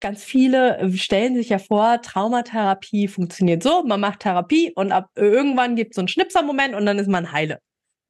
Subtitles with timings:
[0.00, 5.10] ganz viele äh, stellen sich ja vor, Traumatherapie funktioniert so, man macht Therapie und ab
[5.14, 7.60] irgendwann gibt es so einen Schnipsermoment und dann ist man heile.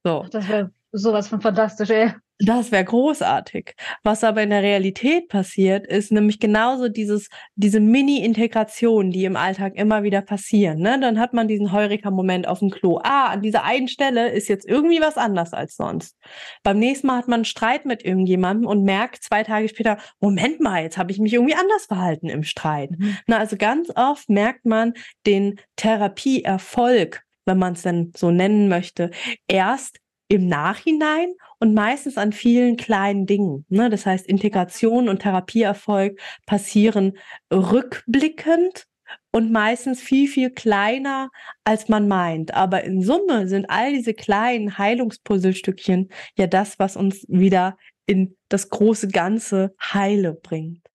[0.05, 0.27] So.
[0.31, 2.13] Das wäre sowas von fantastisch, ey.
[2.43, 3.75] Das wäre großartig.
[4.03, 9.75] Was aber in der Realität passiert, ist nämlich genauso dieses, diese Mini-Integration, die im Alltag
[9.77, 10.79] immer wieder passieren.
[10.79, 10.99] Ne?
[10.99, 12.99] Dann hat man diesen Heureka-Moment auf dem Klo.
[13.05, 16.17] Ah, an dieser einen Stelle ist jetzt irgendwie was anders als sonst.
[16.63, 20.61] Beim nächsten Mal hat man einen Streit mit irgendjemandem und merkt zwei Tage später, Moment
[20.61, 22.93] mal, jetzt habe ich mich irgendwie anders verhalten im Streit.
[22.93, 23.19] Mhm.
[23.27, 24.95] Na, also ganz oft merkt man
[25.27, 29.11] den Therapieerfolg, wenn man es denn so nennen möchte,
[29.47, 30.00] erst
[30.31, 33.67] im Nachhinein und meistens an vielen kleinen Dingen.
[33.69, 33.91] Ne?
[33.91, 37.19] Das heißt, Integration und Therapieerfolg passieren
[37.53, 38.87] rückblickend
[39.33, 41.31] und meistens viel, viel kleiner,
[41.65, 42.55] als man meint.
[42.55, 48.71] Aber in Summe sind all diese kleinen Heilungspuzzlestückchen ja das, was uns wieder in das
[48.71, 50.87] große Ganze Heile bringt.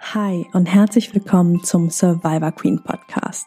[0.00, 3.46] Hi und herzlich willkommen zum Survivor Queen Podcast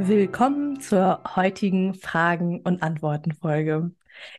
[0.00, 3.90] Willkommen zur heutigen Fragen- und Antworten-Folge.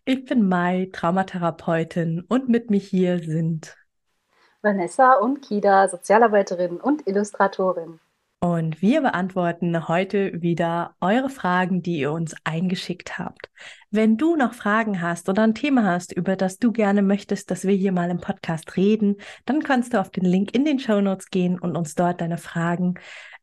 [0.06, 3.76] Ich bin Mai, Traumatherapeutin und mit mir hier sind
[4.62, 8.00] Vanessa und Kida, Sozialarbeiterin und Illustratorin.
[8.42, 13.50] Und wir beantworten heute wieder eure Fragen, die ihr uns eingeschickt habt.
[13.92, 17.68] Wenn du noch Fragen hast oder ein Thema hast, über das du gerne möchtest, dass
[17.68, 21.02] wir hier mal im Podcast reden, dann kannst du auf den Link in den Show
[21.02, 22.94] Notes gehen und uns dort deine Fragen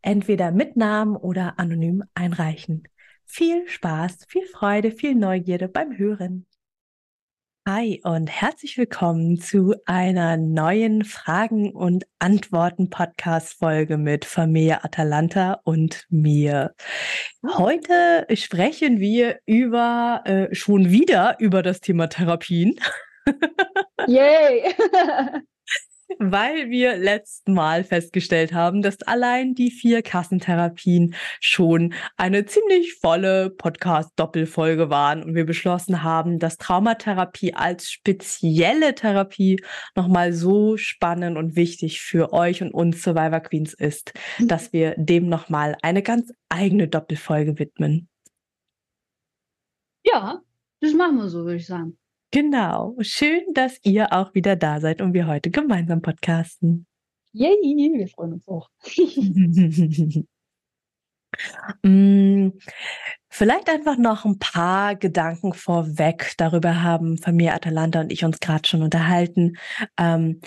[0.07, 2.85] entweder mit Namen oder anonym einreichen.
[3.25, 6.47] Viel Spaß, viel Freude, viel Neugierde beim Hören.
[7.69, 15.61] Hi und herzlich willkommen zu einer neuen Fragen und Antworten Podcast Folge mit Familie Atalanta
[15.65, 16.77] und mir.
[17.45, 22.79] Heute sprechen wir über äh, schon wieder über das Thema Therapien.
[24.07, 24.73] Yay!
[26.19, 33.51] weil wir letzten Mal festgestellt haben, dass allein die vier Kassentherapien schon eine ziemlich volle
[33.51, 39.63] Podcast-Doppelfolge waren und wir beschlossen haben, dass Traumatherapie als spezielle Therapie
[39.95, 44.49] nochmal so spannend und wichtig für euch und uns Survivor Queens ist, mhm.
[44.49, 48.09] dass wir dem nochmal eine ganz eigene Doppelfolge widmen.
[50.05, 50.41] Ja,
[50.81, 51.99] das machen wir so, würde ich sagen.
[52.31, 52.97] Genau.
[53.01, 56.87] Schön, dass ihr auch wieder da seid und wir heute gemeinsam podcasten.
[57.33, 57.51] Yay,
[57.97, 58.69] wir freuen uns auch.
[61.83, 62.53] Mm,
[63.29, 66.33] vielleicht einfach noch ein paar Gedanken vorweg.
[66.39, 69.59] Darüber haben Familie Atalanta und ich uns gerade schon unterhalten.
[69.99, 70.41] Ähm,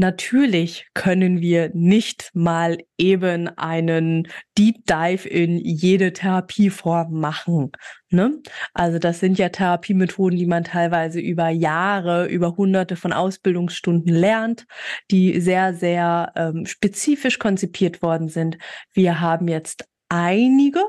[0.00, 7.72] Natürlich können wir nicht mal eben einen Deep Dive in jede Therapieform machen.
[8.08, 8.40] Ne?
[8.74, 14.66] Also das sind ja Therapiemethoden, die man teilweise über Jahre, über hunderte von Ausbildungsstunden lernt,
[15.10, 18.56] die sehr, sehr ähm, spezifisch konzipiert worden sind.
[18.94, 20.84] Wir haben jetzt einige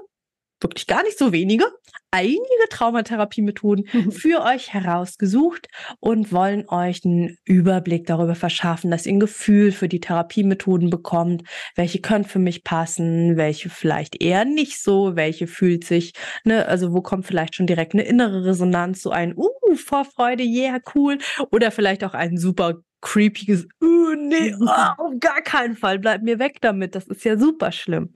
[0.62, 1.66] wirklich gar nicht so wenige,
[2.12, 2.40] einige
[2.70, 4.12] Traumatherapiemethoden mhm.
[4.12, 5.68] für euch herausgesucht
[6.00, 11.44] und wollen euch einen Überblick darüber verschaffen, dass ihr ein Gefühl für die Therapiemethoden bekommt,
[11.76, 16.94] welche können für mich passen, welche vielleicht eher nicht so, welche fühlt sich, ne, also
[16.94, 21.20] wo kommt vielleicht schon direkt eine innere Resonanz, so ein, uh, Vorfreude, yeah, cool,
[21.52, 26.40] oder vielleicht auch ein super creepiges, uh, nee, oh, auf gar keinen Fall, bleibt mir
[26.40, 28.12] weg damit, das ist ja super schlimm.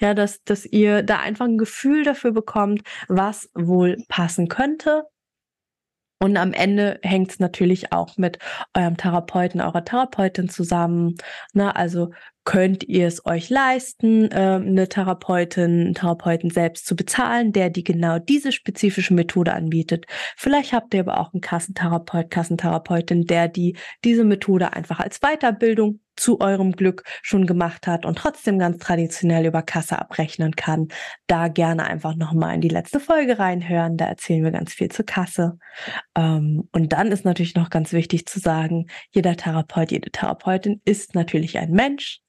[0.00, 5.04] Ja, dass, dass ihr da einfach ein Gefühl dafür bekommt, was wohl passen könnte.
[6.22, 8.38] Und am Ende hängt es natürlich auch mit
[8.74, 11.16] eurem Therapeuten, eurer Therapeutin zusammen.
[11.52, 12.12] Na, also
[12.44, 17.84] könnt ihr es euch leisten, äh, eine Therapeutin, einen Therapeuten selbst zu bezahlen, der die
[17.84, 20.06] genau diese spezifische Methode anbietet.
[20.36, 26.00] Vielleicht habt ihr aber auch einen Kassentherapeut, Kassentherapeutin, der die diese Methode einfach als Weiterbildung
[26.16, 30.88] zu eurem Glück schon gemacht hat und trotzdem ganz traditionell über Kasse abrechnen kann.
[31.26, 33.96] Da gerne einfach nochmal in die letzte Folge reinhören.
[33.96, 35.58] Da erzählen wir ganz viel zur Kasse.
[36.16, 41.14] Ähm, und dann ist natürlich noch ganz wichtig zu sagen, jeder Therapeut, jede Therapeutin ist
[41.14, 42.22] natürlich ein Mensch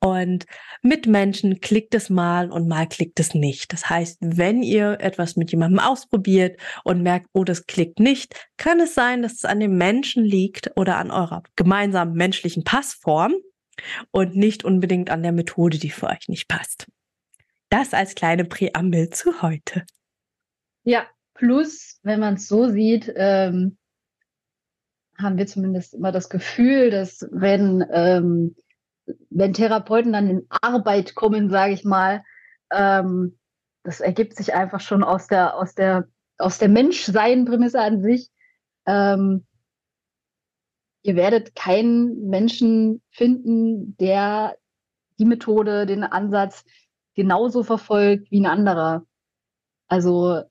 [0.00, 0.46] Und
[0.82, 3.72] mit Menschen klickt es mal und mal klickt es nicht.
[3.72, 8.80] Das heißt, wenn ihr etwas mit jemandem ausprobiert und merkt, oh, das klickt nicht, kann
[8.80, 13.27] es sein, dass es an dem Menschen liegt oder an eurer gemeinsamen menschlichen Passform
[14.10, 16.86] und nicht unbedingt an der Methode, die für euch nicht passt.
[17.70, 19.84] Das als kleine Präambel zu heute.
[20.84, 23.76] Ja, plus, wenn man es so sieht, ähm,
[25.18, 28.56] haben wir zumindest immer das Gefühl, dass wenn, ähm,
[29.30, 32.22] wenn Therapeuten dann in Arbeit kommen, sage ich mal,
[32.72, 33.38] ähm,
[33.82, 36.08] das ergibt sich einfach schon aus der, aus der,
[36.38, 38.30] aus der Menschsein-Prämisse an sich.
[38.86, 39.46] Ähm,
[41.08, 44.58] ihr werdet keinen Menschen finden, der
[45.18, 46.66] die Methode, den Ansatz
[47.14, 49.06] genauso verfolgt wie ein anderer.
[49.88, 50.42] Also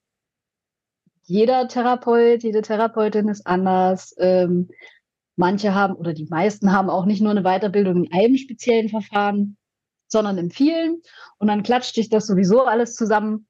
[1.26, 4.16] jeder Therapeut, jede Therapeutin ist anders.
[4.18, 4.70] Ähm,
[5.36, 9.58] manche haben oder die meisten haben auch nicht nur eine Weiterbildung in einem speziellen Verfahren,
[10.08, 11.04] sondern in vielen.
[11.38, 13.48] Und dann klatscht sich das sowieso alles zusammen.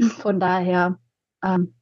[0.00, 0.98] Von daher,
[1.44, 1.74] ähm,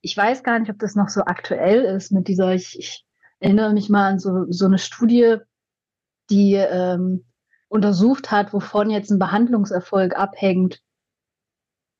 [0.00, 3.06] ich weiß gar nicht, ob das noch so aktuell ist mit dieser, ich, ich
[3.42, 5.36] erinnere mich mal an so, so eine Studie,
[6.30, 7.24] die ähm,
[7.68, 10.80] untersucht hat, wovon jetzt ein Behandlungserfolg abhängt.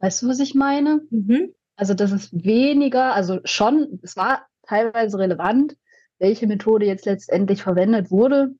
[0.00, 1.02] Weißt du, was ich meine?
[1.10, 1.54] Mhm.
[1.76, 5.76] Also das ist weniger, also schon, es war teilweise relevant,
[6.18, 8.54] welche Methode jetzt letztendlich verwendet wurde,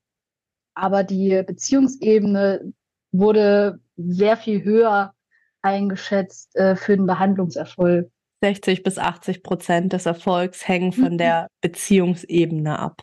[0.74, 2.72] aber die Beziehungsebene
[3.12, 5.14] wurde sehr viel höher
[5.60, 8.10] eingeschätzt äh, für den Behandlungserfolg.
[8.42, 11.18] 60 bis 80 Prozent des Erfolgs hängen von mhm.
[11.18, 13.02] der Beziehungsebene ab.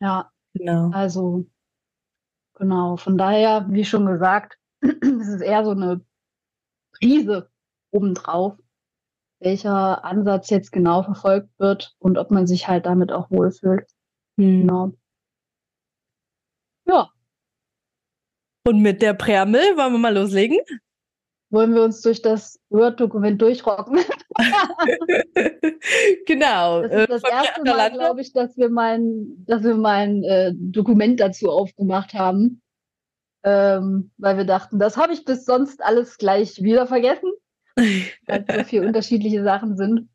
[0.00, 0.90] Ja, genau.
[0.92, 1.44] Also
[2.54, 2.96] genau.
[2.96, 6.00] Von daher, wie schon gesagt, es ist eher so eine
[6.92, 7.50] Prise
[7.90, 8.56] obendrauf
[9.40, 13.88] welcher Ansatz jetzt genau verfolgt wird und ob man sich halt damit auch wohlfühlt.
[14.38, 14.60] Hm.
[14.60, 14.92] Genau.
[16.86, 17.10] Ja.
[18.66, 20.58] Und mit der Präambel wollen wir mal loslegen?
[21.50, 23.98] Wollen wir uns durch das Word-Dokument durchrocken?
[26.26, 26.82] genau.
[26.82, 30.22] Das ist das erste Mal, glaube ich, dass wir mal ein, dass wir mal ein
[30.24, 32.60] äh, Dokument dazu aufgemacht haben.
[33.44, 37.30] Ähm, weil wir dachten, das habe ich bis sonst alles gleich wieder vergessen
[38.26, 40.08] weil so viele unterschiedliche Sachen sind.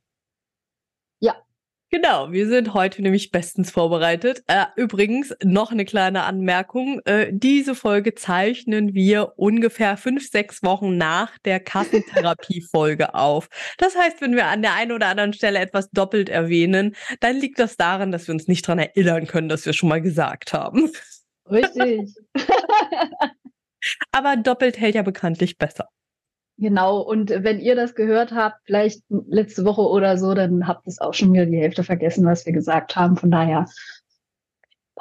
[1.93, 4.43] Genau, wir sind heute nämlich bestens vorbereitet.
[4.47, 6.99] Äh, übrigens, noch eine kleine Anmerkung.
[7.05, 13.47] Äh, diese Folge zeichnen wir ungefähr fünf, sechs Wochen nach der Kassentherapie-Folge auf.
[13.77, 17.59] Das heißt, wenn wir an der einen oder anderen Stelle etwas doppelt erwähnen, dann liegt
[17.59, 20.89] das daran, dass wir uns nicht daran erinnern können, dass wir schon mal gesagt haben.
[21.47, 22.11] Richtig.
[24.11, 25.89] Aber doppelt hält ja bekanntlich besser.
[26.63, 30.91] Genau, und wenn ihr das gehört habt, vielleicht letzte Woche oder so, dann habt ihr
[30.91, 33.17] es auch schon wieder die Hälfte vergessen, was wir gesagt haben.
[33.17, 33.65] Von daher.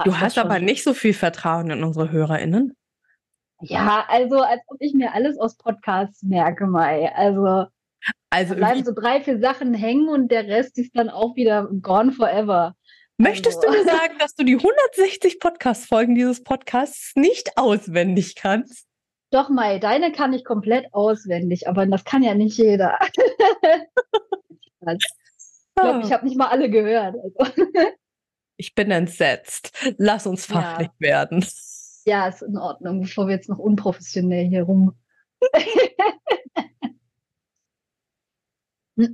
[0.04, 2.76] Du hast aber nicht so viel Vertrauen in unsere HörerInnen.
[3.60, 7.12] Ja, also als ob ich mir alles aus Podcasts merke, Mai.
[7.14, 7.66] Also,
[8.30, 12.10] also bleiben so drei, vier Sachen hängen und der Rest ist dann auch wieder gone
[12.10, 12.74] forever.
[13.18, 13.70] Möchtest also.
[13.70, 18.88] du mir sagen, dass du die 160 Podcast-Folgen dieses Podcasts nicht auswendig kannst?
[19.32, 22.98] Doch, Mai, deine kann ich komplett auswendig, aber das kann ja nicht jeder.
[24.80, 24.98] ich
[25.74, 27.16] glaube, ich habe nicht mal alle gehört.
[27.38, 27.66] Also.
[28.58, 29.72] Ich bin entsetzt.
[29.96, 31.08] Lass uns fachlich ja.
[31.08, 31.44] werden.
[32.04, 34.96] Ja, ist in Ordnung, bevor wir jetzt noch unprofessionell hier rum.
[38.96, 39.08] ich,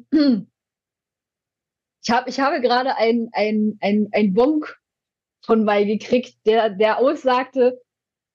[2.10, 4.78] hab, ich habe gerade ein, ein, ein, ein Bonk
[5.40, 7.80] von Mai gekriegt, der, der aussagte,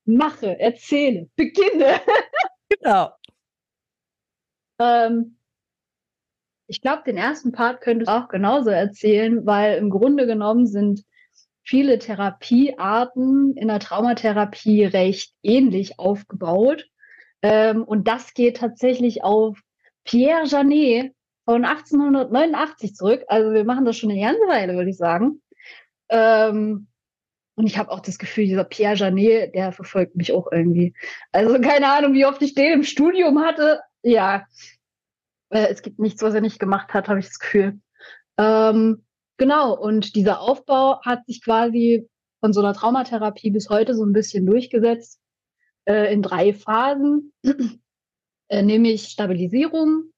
[0.06, 2.02] mache, erzähle, beginne.
[2.70, 3.12] genau.
[4.80, 5.38] ähm,
[6.68, 11.04] ich glaube, den ersten Part könntest du auch genauso erzählen, weil im Grunde genommen sind
[11.64, 16.88] viele Therapiearten in der Traumatherapie recht ähnlich aufgebaut.
[17.42, 19.60] Ähm, und das geht tatsächlich auf
[20.04, 21.14] Pierre Janet
[21.46, 23.24] von 1889 zurück.
[23.28, 25.42] Also wir machen das schon eine ganze Weile, würde ich sagen.
[26.10, 26.88] Ähm,
[27.56, 30.94] und ich habe auch das Gefühl, dieser Pierre Janet, der verfolgt mich auch irgendwie.
[31.32, 33.82] Also keine Ahnung, wie oft ich den im Studium hatte.
[34.02, 34.46] Ja,
[35.50, 37.80] äh, es gibt nichts, was er nicht gemacht hat, habe ich das Gefühl.
[38.38, 39.04] Ähm,
[39.38, 44.14] genau, und dieser Aufbau hat sich quasi von so einer Traumatherapie bis heute so ein
[44.14, 45.20] bisschen durchgesetzt
[45.86, 47.34] äh, in drei Phasen,
[48.48, 50.12] äh, nämlich Stabilisierung,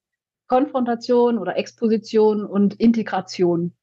[0.48, 3.76] Konfrontation oder Exposition und Integration.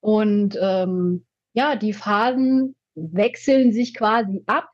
[0.00, 4.68] Und ähm, ja, die Phasen wechseln sich quasi ab,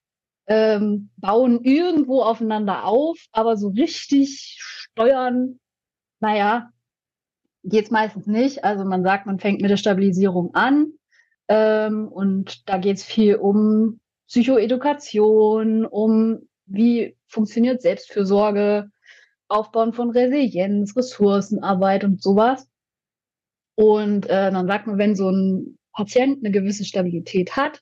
[0.46, 5.60] ähm, bauen irgendwo aufeinander auf, aber so richtig steuern,
[6.20, 6.70] naja,
[7.64, 8.64] geht's meistens nicht.
[8.64, 10.92] Also man sagt, man fängt mit der Stabilisierung an
[11.48, 18.90] ähm, und da geht's viel um Psychoedukation, um wie funktioniert Selbstfürsorge,
[19.48, 22.68] Aufbauen von Resilienz, Ressourcenarbeit und sowas.
[23.74, 27.80] Und äh, dann sagt man, wenn so ein Patient eine gewisse Stabilität hat,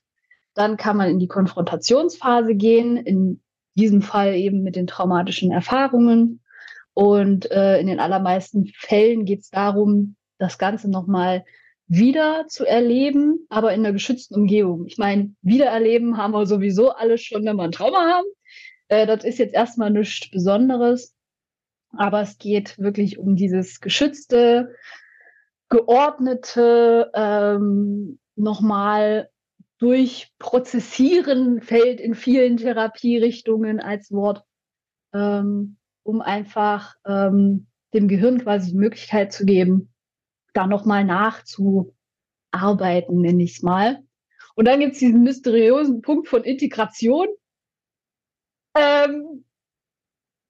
[0.57, 3.41] dann kann man in die Konfrontationsphase gehen, in
[3.75, 6.41] diesem Fall eben mit den traumatischen Erfahrungen.
[6.93, 11.45] Und äh, in den allermeisten Fällen geht es darum, das Ganze nochmal
[11.87, 14.87] wieder zu erleben, aber in einer geschützten Umgebung.
[14.87, 18.27] Ich meine, wiedererleben haben wir sowieso alle schon, wenn wir ein Trauma haben.
[18.87, 21.13] Äh, das ist jetzt erstmal nichts Besonderes.
[21.95, 24.75] Aber es geht wirklich um dieses geschützte,
[25.69, 29.29] geordnete, ähm, nochmal
[29.79, 34.43] durchprozessieren fällt in vielen Therapierichtungen als Wort,
[35.13, 39.93] ähm, um einfach ähm, dem Gehirn quasi die Möglichkeit zu geben,
[40.53, 44.03] da nochmal nachzuarbeiten, nenne ich es mal.
[44.55, 47.27] Und dann gibt es diesen mysteriösen Punkt von Integration.
[48.75, 49.45] Ähm,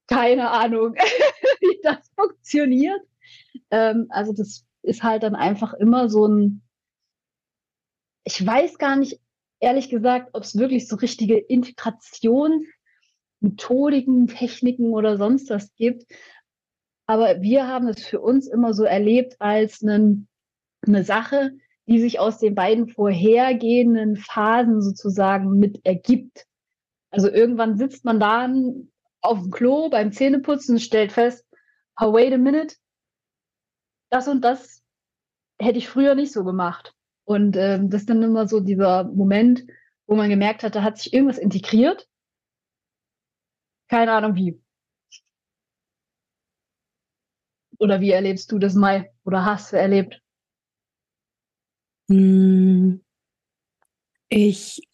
[0.07, 0.95] keine Ahnung,
[1.59, 3.01] wie das funktioniert.
[3.69, 6.61] Ähm, also das ist halt dann einfach immer so ein,
[8.27, 9.19] ich weiß gar nicht,
[9.61, 16.03] ehrlich gesagt, ob es wirklich so richtige Integrationsmethodiken, Techniken oder sonst was gibt.
[17.05, 20.27] Aber wir haben es für uns immer so erlebt als einen,
[20.85, 21.53] eine Sache,
[21.85, 26.45] die sich aus den beiden vorhergehenden Phasen sozusagen mit ergibt.
[27.11, 28.53] Also irgendwann sitzt man da
[29.21, 31.45] auf dem Klo beim Zähneputzen und stellt fest,
[31.97, 32.75] oh, wait a minute,
[34.09, 34.83] das und das
[35.59, 36.93] hätte ich früher nicht so gemacht.
[37.27, 39.65] Und ähm, das ist dann immer so dieser Moment,
[40.05, 42.07] wo man gemerkt hat, da hat sich irgendwas integriert.
[43.89, 44.61] Keine Ahnung wie.
[47.79, 50.21] Oder wie erlebst du das mal oder hast du erlebt?
[52.09, 53.03] Hm.
[54.29, 54.87] Ich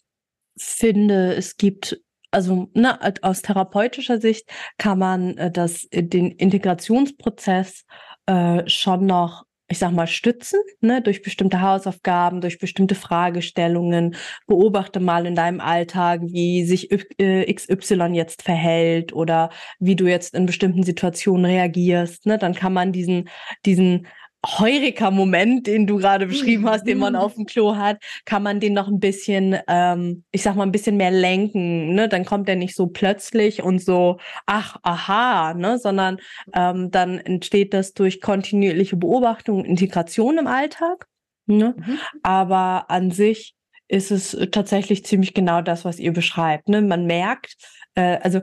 [0.57, 4.49] finde, es gibt, also ne, aus therapeutischer Sicht
[4.79, 7.85] kann man äh, das, äh, den Integrationsprozess
[8.25, 14.15] äh, schon noch ich sag mal, stützen, ne, durch bestimmte Hausaufgaben, durch bestimmte Fragestellungen.
[14.45, 19.49] Beobachte mal in deinem Alltag, wie sich XY äh, jetzt verhält oder
[19.79, 22.27] wie du jetzt in bestimmten Situationen reagierst.
[22.27, 22.37] Ne?
[22.37, 23.29] Dann kann man diesen,
[23.65, 24.05] diesen
[24.45, 27.19] Heureka-Moment, den du gerade beschrieben hast, den man mhm.
[27.19, 30.71] auf dem Klo hat, kann man den noch ein bisschen, ähm, ich sag mal, ein
[30.71, 31.93] bisschen mehr lenken.
[31.95, 32.09] Ne?
[32.09, 35.77] Dann kommt er nicht so plötzlich und so, ach, aha, ne?
[35.79, 36.17] sondern
[36.53, 41.07] ähm, dann entsteht das durch kontinuierliche Beobachtung, Integration im Alltag.
[41.45, 41.75] Ne?
[41.77, 41.99] Mhm.
[42.21, 43.55] Aber an sich
[43.87, 46.67] ist es tatsächlich ziemlich genau das, was ihr beschreibt.
[46.67, 46.81] Ne?
[46.81, 47.55] Man merkt,
[47.95, 48.41] äh, also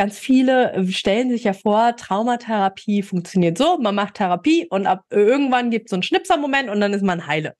[0.00, 5.04] ganz viele äh, stellen sich ja vor, Traumatherapie funktioniert so, man macht Therapie und ab
[5.10, 7.52] irgendwann gibt es so einen Schnipsermoment und dann ist man heile.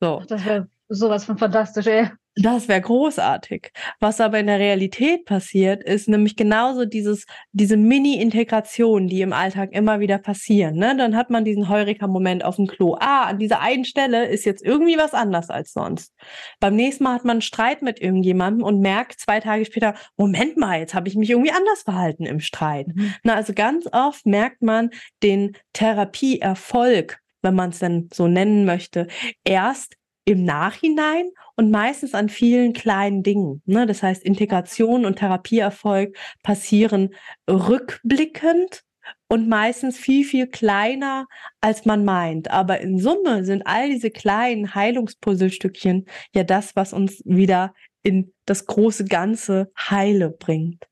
[0.00, 0.22] So.
[0.26, 2.08] Das wäre sowas von fantastisch, ey.
[2.36, 3.72] Das wäre großartig.
[4.00, 9.72] Was aber in der Realität passiert, ist nämlich genauso dieses, diese Mini-Integration, die im Alltag
[9.72, 10.76] immer wieder passieren.
[10.76, 10.96] Ne?
[10.96, 12.96] Dann hat man diesen Heureka-Moment auf dem Klo.
[12.98, 16.14] Ah, an dieser einen Stelle ist jetzt irgendwie was anders als sonst.
[16.58, 20.56] Beim nächsten Mal hat man einen Streit mit irgendjemandem und merkt zwei Tage später, Moment
[20.56, 22.86] mal, jetzt habe ich mich irgendwie anders verhalten im Streit.
[22.88, 23.14] Mhm.
[23.24, 24.88] Na, also ganz oft merkt man
[25.22, 29.06] den Therapieerfolg, wenn man es denn so nennen möchte,
[29.44, 33.62] erst im Nachhinein und meistens an vielen kleinen Dingen.
[33.66, 33.86] Ne?
[33.86, 37.14] Das heißt, Integration und Therapieerfolg passieren
[37.48, 38.84] rückblickend
[39.28, 41.26] und meistens viel, viel kleiner,
[41.60, 42.50] als man meint.
[42.50, 48.66] Aber in Summe sind all diese kleinen Heilungspuzzlestückchen ja das, was uns wieder in das
[48.66, 50.86] große Ganze Heile bringt.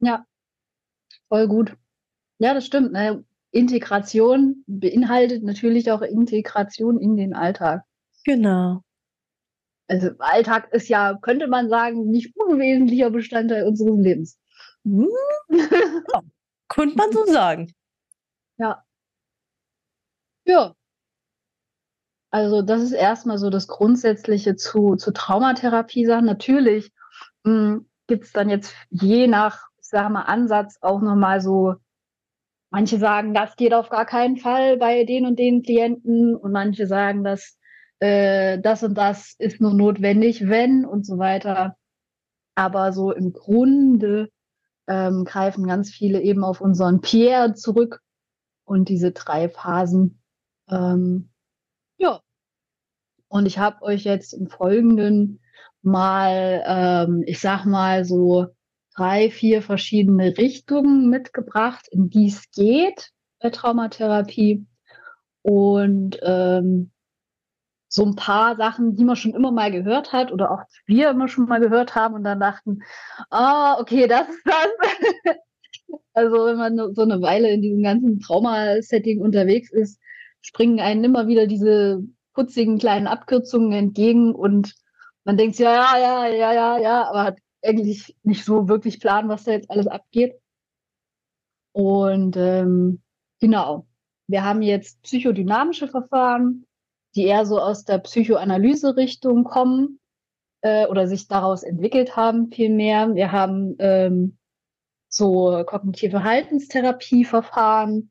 [0.00, 0.24] Ja,
[1.28, 1.76] voll gut.
[2.38, 2.92] Ja, das stimmt.
[2.92, 3.24] Ne?
[3.52, 7.82] Integration beinhaltet natürlich auch Integration in den Alltag.
[8.24, 8.82] Genau.
[9.90, 14.38] Also Alltag ist ja, könnte man sagen, nicht unwesentlicher Bestandteil unseres Lebens.
[14.84, 15.08] Hm?
[15.50, 16.22] ja,
[16.68, 17.74] könnte man so sagen.
[18.56, 18.84] Ja.
[20.44, 20.76] Ja.
[22.30, 26.26] Also das ist erstmal so das Grundsätzliche zu, zu Traumatherapie sagen.
[26.26, 26.92] Natürlich
[27.44, 31.74] hm, gibt es dann jetzt je nach, sag mal, Ansatz auch nochmal so,
[32.70, 36.86] manche sagen, das geht auf gar keinen Fall bei den und den Klienten und manche
[36.86, 37.58] sagen, dass
[38.00, 41.76] äh, das und das ist nur notwendig, wenn und so weiter.
[42.54, 44.30] Aber so im Grunde
[44.88, 48.00] ähm, greifen ganz viele eben auf unseren Pierre zurück
[48.64, 50.20] und diese drei Phasen.
[50.68, 51.30] Ähm,
[51.98, 52.20] ja.
[53.28, 55.40] Und ich habe euch jetzt im Folgenden
[55.82, 58.48] mal, ähm, ich sag mal so
[58.96, 64.66] drei, vier verschiedene Richtungen mitgebracht, in die es geht bei Traumatherapie.
[65.42, 66.90] Und ähm,
[67.92, 71.26] so ein paar Sachen, die man schon immer mal gehört hat oder auch wir immer
[71.26, 72.82] schon mal gehört haben und dann dachten,
[73.30, 75.34] ah, oh, okay, das ist das.
[76.14, 80.00] also wenn man so eine Weile in diesem ganzen Trauma-Setting unterwegs ist,
[80.40, 84.72] springen einen immer wieder diese putzigen kleinen Abkürzungen entgegen und
[85.24, 89.28] man denkt, ja, ja, ja, ja, ja, ja, aber hat eigentlich nicht so wirklich Plan,
[89.28, 90.34] was da jetzt alles abgeht.
[91.72, 93.02] Und ähm,
[93.40, 93.88] genau,
[94.28, 96.66] wir haben jetzt psychodynamische Verfahren,
[97.14, 100.00] die eher so aus der Psychoanalyse-Richtung kommen
[100.62, 103.14] äh, oder sich daraus entwickelt haben, vielmehr.
[103.14, 104.38] Wir haben ähm,
[105.08, 108.10] so kognitive Verhaltenstherapie-Verfahren,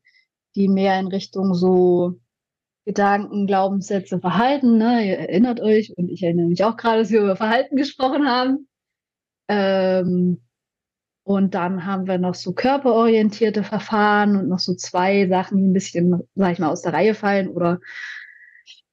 [0.54, 2.20] die mehr in Richtung so
[2.84, 4.78] Gedanken, Glaubenssätze, Verhalten.
[4.78, 5.06] Ne?
[5.06, 8.68] Ihr erinnert euch, und ich erinnere mich auch gerade, dass wir über Verhalten gesprochen haben.
[9.48, 10.42] Ähm,
[11.22, 15.72] und dann haben wir noch so körperorientierte Verfahren und noch so zwei Sachen, die ein
[15.72, 17.78] bisschen, sag ich mal, aus der Reihe fallen oder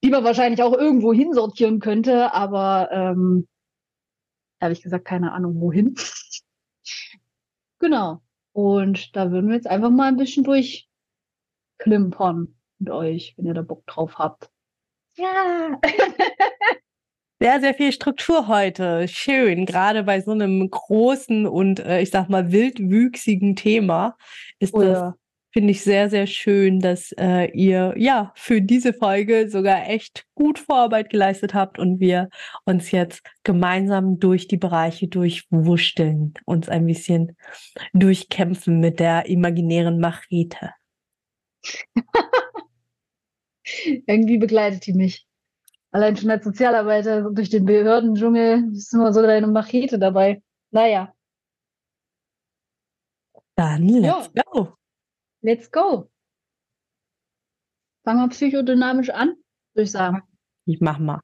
[0.04, 3.48] die man wahrscheinlich auch irgendwo hinsortieren könnte, aber ähm,
[4.60, 5.96] ehrlich gesagt keine Ahnung wohin.
[7.80, 8.22] genau.
[8.54, 13.62] Und da würden wir jetzt einfach mal ein bisschen durchklimpern mit euch, wenn ihr da
[13.62, 14.50] Bock drauf habt.
[15.16, 15.80] Ja.
[17.40, 19.08] sehr, sehr viel Struktur heute.
[19.08, 19.66] Schön.
[19.66, 24.18] Gerade bei so einem großen und äh, ich sag mal wildwüchsigen Thema
[24.60, 25.16] ist oh, das, ja.
[25.58, 30.60] Finde ich, sehr, sehr schön, dass äh, ihr ja für diese Folge sogar echt gut
[30.60, 32.30] Vorarbeit geleistet habt und wir
[32.66, 37.36] uns jetzt gemeinsam durch die Bereiche durchwursteln, uns ein bisschen
[37.94, 40.74] durchkämpfen mit der imaginären Machete.
[44.06, 45.26] Irgendwie begleitet die mich.
[45.90, 50.40] Allein schon als Sozialarbeiter durch den Behördendschungel ist immer so deine Machete dabei.
[50.70, 51.12] Naja.
[53.56, 54.44] Dann let's ja.
[54.52, 54.78] go.
[55.42, 56.10] Let's go.
[58.04, 59.36] Fangen wir psychodynamisch an,
[59.74, 60.24] würde ich sagen.
[60.66, 61.20] Ich mach mal.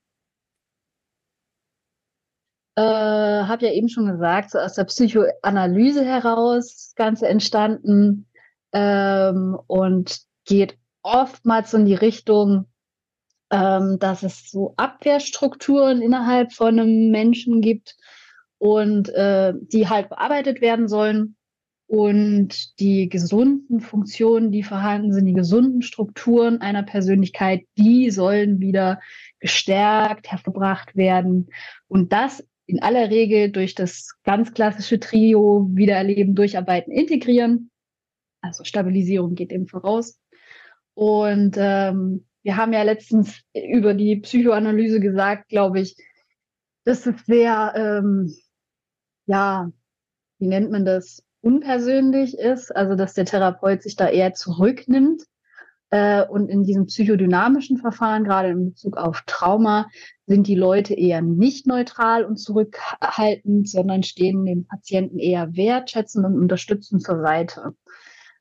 [2.76, 8.28] Äh, habe ja eben schon gesagt, so aus der Psychoanalyse heraus das Ganze entstanden
[8.72, 12.66] ähm, und geht oftmals in die Richtung,
[13.52, 17.96] ähm, dass es so Abwehrstrukturen innerhalb von einem Menschen gibt
[18.58, 21.36] und äh, die halt bearbeitet werden sollen.
[21.88, 29.00] Und die gesunden Funktionen, die vorhanden sind, die gesunden Strukturen einer Persönlichkeit, die sollen wieder
[29.40, 31.50] gestärkt, hervorgebracht werden.
[31.88, 37.70] Und das in aller Regel durch das ganz klassische Trio Wiedererleben, Durcharbeiten, Integrieren.
[38.42, 40.20] Also Stabilisierung geht eben voraus.
[40.94, 45.96] Und ähm, wir haben ja letztens über die Psychoanalyse gesagt, glaube ich,
[46.86, 48.34] dass es sehr, ähm,
[49.26, 49.72] ja,
[50.40, 55.24] wie nennt man das, unpersönlich ist, also dass der Therapeut sich da eher zurücknimmt.
[55.90, 59.90] Äh, und in diesem psychodynamischen Verfahren, gerade in Bezug auf Trauma,
[60.26, 66.40] sind die Leute eher nicht neutral und zurückhaltend, sondern stehen dem Patienten eher wertschätzend und
[66.40, 67.76] unterstützend zur Seite.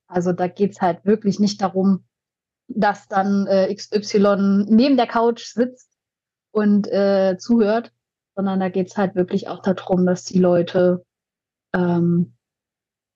[0.07, 2.05] Also da geht es halt wirklich nicht darum,
[2.69, 5.91] dass dann äh, XY neben der Couch sitzt
[6.53, 7.93] und äh, zuhört,
[8.37, 11.05] sondern da geht es halt wirklich auch darum, dass die Leute
[11.75, 12.35] ähm,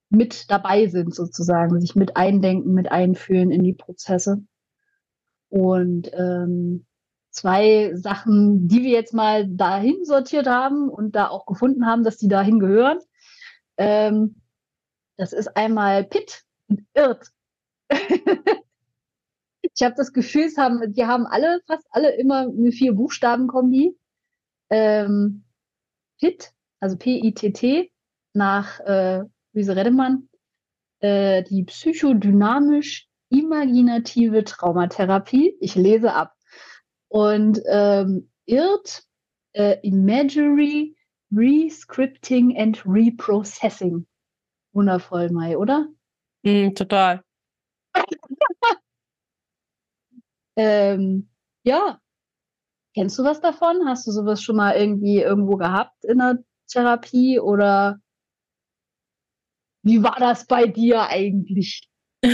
[0.09, 4.43] mit dabei sind, sozusagen, sich mit eindenken, mit einfühlen in die Prozesse.
[5.49, 6.87] Und ähm,
[7.31, 12.17] zwei Sachen, die wir jetzt mal dahin sortiert haben und da auch gefunden haben, dass
[12.17, 12.99] die dahin gehören.
[13.77, 14.37] Ähm,
[15.17, 17.31] das ist einmal Pit und Irt.
[19.79, 23.95] Ich habe das Gefühl, es haben, die haben alle, fast alle immer eine vier Buchstaben-Kombi.
[24.71, 25.45] Ähm,
[26.19, 27.93] PIT, also P-I-T-T,
[28.33, 29.25] nach äh,
[29.57, 30.29] Luise Redemann,
[31.01, 35.57] äh, die psychodynamisch imaginative Traumatherapie.
[35.61, 36.35] Ich lese ab.
[37.09, 39.05] Und ähm, IRT,
[39.55, 40.95] äh, Imagery,
[41.33, 44.07] Rescripting and Reprocessing.
[44.73, 45.89] Wundervoll, Mai, oder?
[46.45, 47.25] Mm, total.
[50.59, 51.29] Ähm,
[51.65, 52.01] ja,
[52.95, 53.87] kennst du was davon?
[53.87, 58.01] Hast du sowas schon mal irgendwie irgendwo gehabt in der Therapie oder
[59.87, 61.89] wie war das bei dir eigentlich?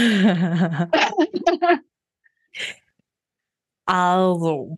[3.85, 4.75] also,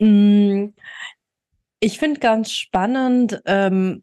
[0.00, 0.68] mm,
[1.80, 4.02] ich finde ganz spannend, ähm,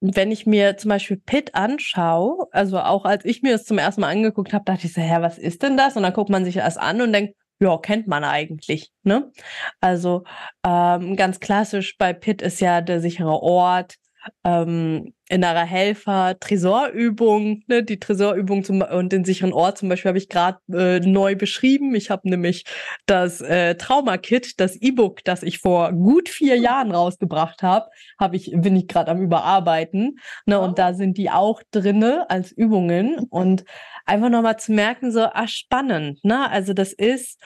[0.00, 4.02] wenn ich mir zum Beispiel Pit anschaue, also auch als ich mir das zum ersten
[4.02, 5.96] Mal angeguckt habe, dachte ich so, hä, was ist denn das?
[5.96, 8.92] Und dann guckt man sich das an und denkt, ja, kennt man eigentlich.
[9.02, 9.32] Ne?
[9.80, 10.22] Also
[10.64, 13.96] ähm, ganz klassisch bei Pitt ist ja der sichere Ort.
[14.44, 20.18] Ähm, innerer Helfer, Tresorübung, ne, die Tresorübung zum, und den sicheren Ort zum Beispiel habe
[20.18, 21.94] ich gerade äh, neu beschrieben.
[21.94, 22.64] Ich habe nämlich
[23.06, 28.52] das äh, Trauma-Kit, das E-Book, das ich vor gut vier Jahren rausgebracht habe, habe ich
[28.54, 30.18] bin ich gerade am überarbeiten.
[30.46, 30.60] Ne.
[30.60, 33.64] Und da sind die auch drinne als Übungen und
[34.04, 36.50] einfach nochmal zu merken, so, ah, spannend, ne?
[36.50, 37.40] Also das ist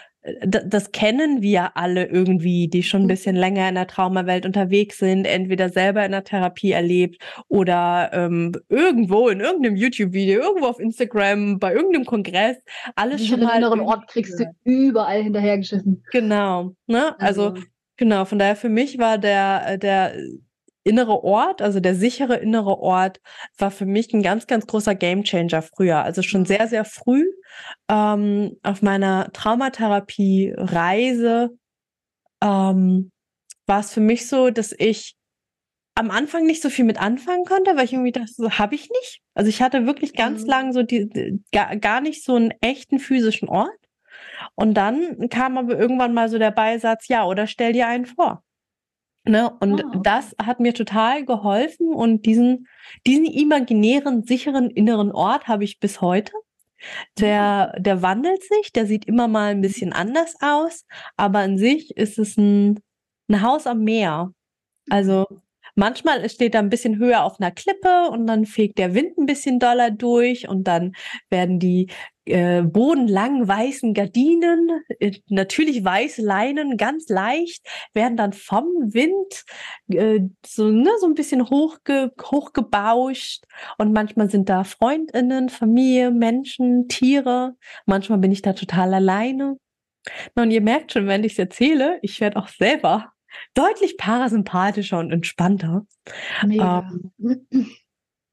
[0.45, 3.09] das kennen wir alle irgendwie, die schon ein mhm.
[3.09, 8.53] bisschen länger in der Traumawelt unterwegs sind, entweder selber in der Therapie erlebt oder ähm,
[8.69, 12.57] irgendwo in irgendeinem YouTube-Video, irgendwo auf Instagram, bei irgendeinem Kongress,
[12.97, 13.57] alles schon mal.
[13.57, 16.03] inneren Ort kriegst du überall hinterhergeschissen.
[16.11, 17.19] Genau, ne?
[17.21, 17.63] Also, also
[17.97, 20.15] genau, von daher für mich war der, der
[20.85, 23.21] innere Ort, also der sichere innere Ort,
[23.59, 26.03] war für mich ein ganz, ganz großer Gamechanger früher.
[26.03, 27.25] Also schon sehr, sehr früh
[27.88, 31.57] ähm, auf meiner Traumatherapie-Reise
[32.43, 33.11] ähm,
[33.67, 35.17] war es für mich so, dass ich
[35.95, 38.88] am Anfang nicht so viel mit anfangen konnte, weil ich irgendwie dachte, so habe ich
[38.88, 39.21] nicht.
[39.35, 40.49] Also ich hatte wirklich ganz mhm.
[40.49, 43.69] lang so die, die, gar, gar nicht so einen echten physischen Ort.
[44.55, 48.45] Und dann kam aber irgendwann mal so der Beisatz, ja, oder stell dir einen vor.
[49.29, 49.51] Ne?
[49.61, 50.01] Und oh.
[50.03, 52.67] das hat mir total geholfen und diesen,
[53.07, 56.33] diesen imaginären, sicheren inneren Ort habe ich bis heute.
[57.19, 57.83] Der, mhm.
[57.83, 60.87] der wandelt sich, der sieht immer mal ein bisschen anders aus,
[61.17, 62.81] aber an sich ist es ein,
[63.29, 64.33] ein Haus am Meer.
[64.88, 65.27] Also
[65.79, 69.27] Manchmal steht er ein bisschen höher auf einer Klippe und dann fegt der Wind ein
[69.27, 70.93] bisschen doller durch und dann
[71.31, 71.88] werden die
[72.31, 79.45] äh, bodenlangen weißen Gardinen, äh, natürlich weiße Leinen, ganz leicht, werden dann vom Wind
[79.88, 83.45] äh, so, ne, so ein bisschen hochge hochgebauscht
[83.79, 87.57] und manchmal sind da Freundinnen, Familie, Menschen, Tiere.
[87.87, 89.57] Manchmal bin ich da total alleine.
[90.35, 93.12] Na, und ihr merkt schon, wenn ich es erzähle, ich werde auch selber
[93.55, 95.87] deutlich parasympathischer und entspannter.
[96.43, 97.12] Ähm,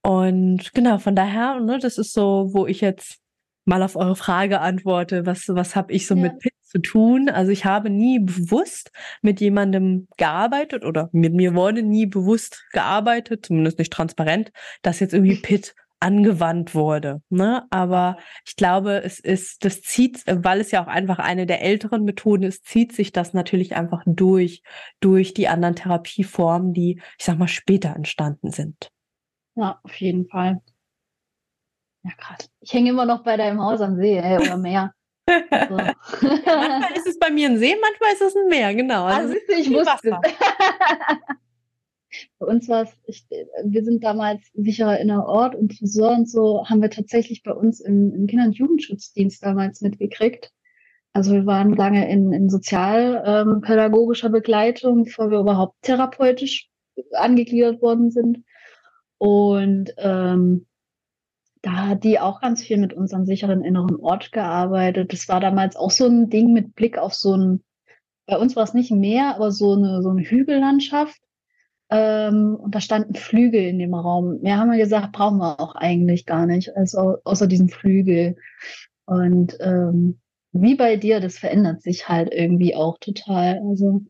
[0.02, 3.20] und genau, von daher, ne, das ist so, wo ich jetzt
[3.66, 6.22] mal auf eure Frage antworte, was, was habe ich so ja.
[6.22, 7.30] mit Pit zu tun?
[7.30, 13.46] Also ich habe nie bewusst mit jemandem gearbeitet oder mit mir wurde nie bewusst gearbeitet,
[13.46, 14.52] zumindest nicht transparent,
[14.82, 17.22] dass jetzt irgendwie Pit angewandt wurde.
[17.30, 17.66] Ne?
[17.72, 22.04] Aber ich glaube, es ist, das zieht, weil es ja auch einfach eine der älteren
[22.04, 24.62] Methoden ist, zieht sich das natürlich einfach durch,
[25.00, 28.92] durch die anderen Therapieformen, die, ich sag mal, später entstanden sind.
[29.56, 30.62] Ja, auf jeden Fall.
[32.06, 32.50] Ja, krass.
[32.62, 34.94] Ich hänge immer noch bei deinem Haus am See, ey, oder Meer.
[35.28, 35.76] So.
[35.76, 39.06] manchmal ist es bei mir ein See, manchmal ist es ein Meer, genau.
[39.06, 40.20] Also, also ich wusste.
[42.40, 43.28] Bei uns war es,
[43.64, 47.82] wir sind damals sicherer innerer Ort und Tresor und so haben wir tatsächlich bei uns
[47.82, 50.52] im, im Kinder- und Jugendschutzdienst damals mitgekriegt.
[51.12, 56.70] Also wir waren lange in, in sozialpädagogischer ähm, Begleitung, bevor wir überhaupt therapeutisch
[57.14, 58.44] angegliedert worden sind.
[59.18, 60.68] Und ähm,
[61.66, 65.12] da hat die auch ganz viel mit unserem sicheren inneren Ort gearbeitet.
[65.12, 67.64] Das war damals auch so ein Ding mit Blick auf so ein,
[68.28, 71.20] bei uns war es nicht Meer, aber so eine, so eine Hügellandschaft.
[71.90, 74.42] Ähm, und da standen Flügel in dem Raum.
[74.42, 78.36] Mehr haben wir gesagt, brauchen wir auch eigentlich gar nicht, also außer diesem Flügel.
[79.06, 80.20] Und ähm,
[80.52, 83.60] wie bei dir, das verändert sich halt irgendwie auch total.
[83.68, 84.04] Also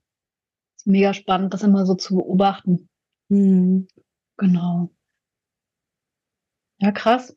[0.76, 2.90] ist mega spannend, das immer so zu beobachten.
[3.30, 3.88] Mhm.
[4.38, 4.90] Genau.
[6.80, 7.34] Ja, krass.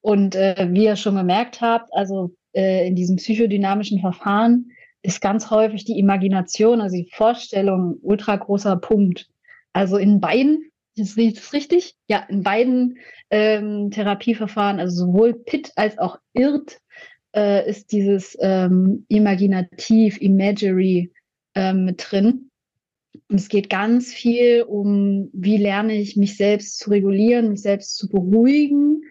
[0.00, 4.70] Und äh, wie ihr schon gemerkt habt, also äh, in diesem psychodynamischen Verfahren
[5.02, 9.28] ist ganz häufig die Imagination, also die Vorstellung, ultra großer Punkt.
[9.72, 11.94] Also in beiden, ist das richtig?
[12.08, 12.98] Ja, in beiden
[13.30, 16.80] ähm, Therapieverfahren, also sowohl PIT als auch IRT,
[17.34, 21.12] äh, ist dieses ähm, Imaginativ, Imagery
[21.54, 22.50] ähm, mit drin.
[23.28, 27.96] Und es geht ganz viel um, wie lerne ich mich selbst zu regulieren, mich selbst
[27.96, 29.02] zu beruhigen.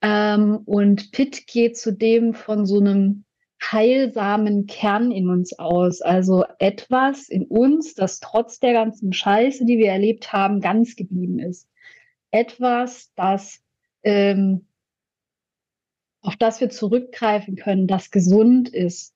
[0.00, 3.24] Ähm, und Pitt geht zudem von so einem
[3.60, 6.00] heilsamen Kern in uns aus.
[6.00, 11.38] Also etwas in uns, das trotz der ganzen Scheiße, die wir erlebt haben, ganz geblieben
[11.38, 11.68] ist.
[12.30, 13.60] Etwas, das
[14.02, 14.68] ähm,
[16.22, 19.14] auf das wir zurückgreifen können, das gesund ist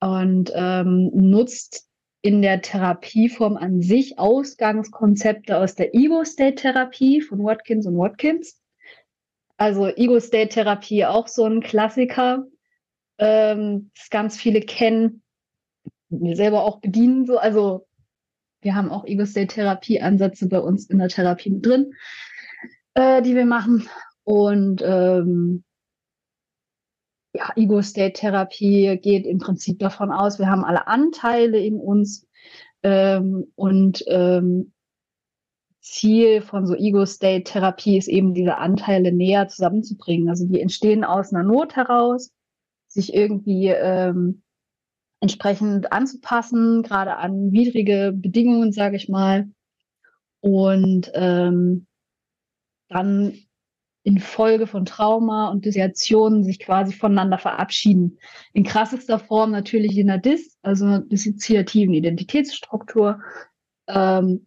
[0.00, 1.88] und ähm, nutzt
[2.22, 8.59] in der Therapieform an sich Ausgangskonzepte aus der Ego-State-Therapie von Watkins und Watkins.
[9.60, 12.46] Also Ego-State-Therapie auch so ein Klassiker,
[13.18, 15.22] ähm, das ganz viele kennen,
[16.08, 17.26] wir selber auch bedienen.
[17.26, 17.36] So.
[17.36, 17.86] Also
[18.62, 21.92] wir haben auch Ego-State-Therapie-Ansätze bei uns in der Therapie mit drin,
[22.94, 23.86] äh, die wir machen.
[24.24, 25.62] Und ähm,
[27.34, 32.26] ja, Ego-State-Therapie geht im Prinzip davon aus, wir haben alle Anteile in uns
[32.82, 34.72] ähm, und ähm,
[35.80, 40.28] Ziel von so Ego-State-Therapie ist eben diese Anteile näher zusammenzubringen.
[40.28, 42.32] Also die entstehen aus einer Not heraus,
[42.88, 44.42] sich irgendwie ähm,
[45.20, 49.48] entsprechend anzupassen, gerade an widrige Bedingungen, sage ich mal.
[50.40, 51.86] Und ähm,
[52.88, 53.34] dann
[54.02, 58.18] in Folge von Trauma und Dissoziationen sich quasi voneinander verabschieden.
[58.54, 63.20] In krassester Form natürlich in der Dis, also dissoziativen Identitätsstruktur.
[63.88, 64.46] Ähm,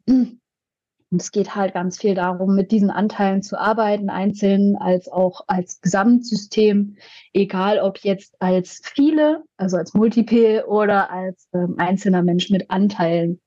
[1.13, 5.41] und es geht halt ganz viel darum, mit diesen Anteilen zu arbeiten, einzeln als auch
[5.45, 6.97] als Gesamtsystem,
[7.33, 13.39] egal ob jetzt als viele, also als Multiple oder als ähm, einzelner Mensch mit Anteilen.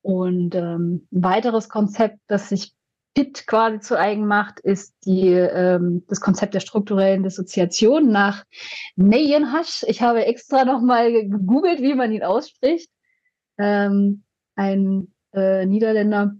[0.00, 2.72] Und ähm, ein weiteres Konzept, das sich
[3.12, 8.44] Pitt quasi zu eigen macht, ist die, ähm, das Konzept der strukturellen Dissoziation nach
[8.96, 9.84] Neyenhash.
[9.88, 12.88] Ich habe extra nochmal gegoogelt, wie man ihn ausspricht.
[13.58, 14.22] Ähm,
[14.56, 16.36] ein äh, Niederländer,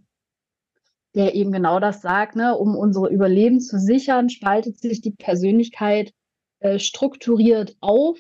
[1.15, 2.57] der eben genau das sagt, ne?
[2.57, 6.13] um unsere Überleben zu sichern, spaltet sich die Persönlichkeit
[6.61, 8.19] äh, strukturiert auf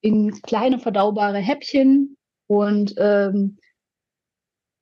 [0.00, 2.16] in kleine verdaubare Häppchen
[2.48, 3.58] und ähm,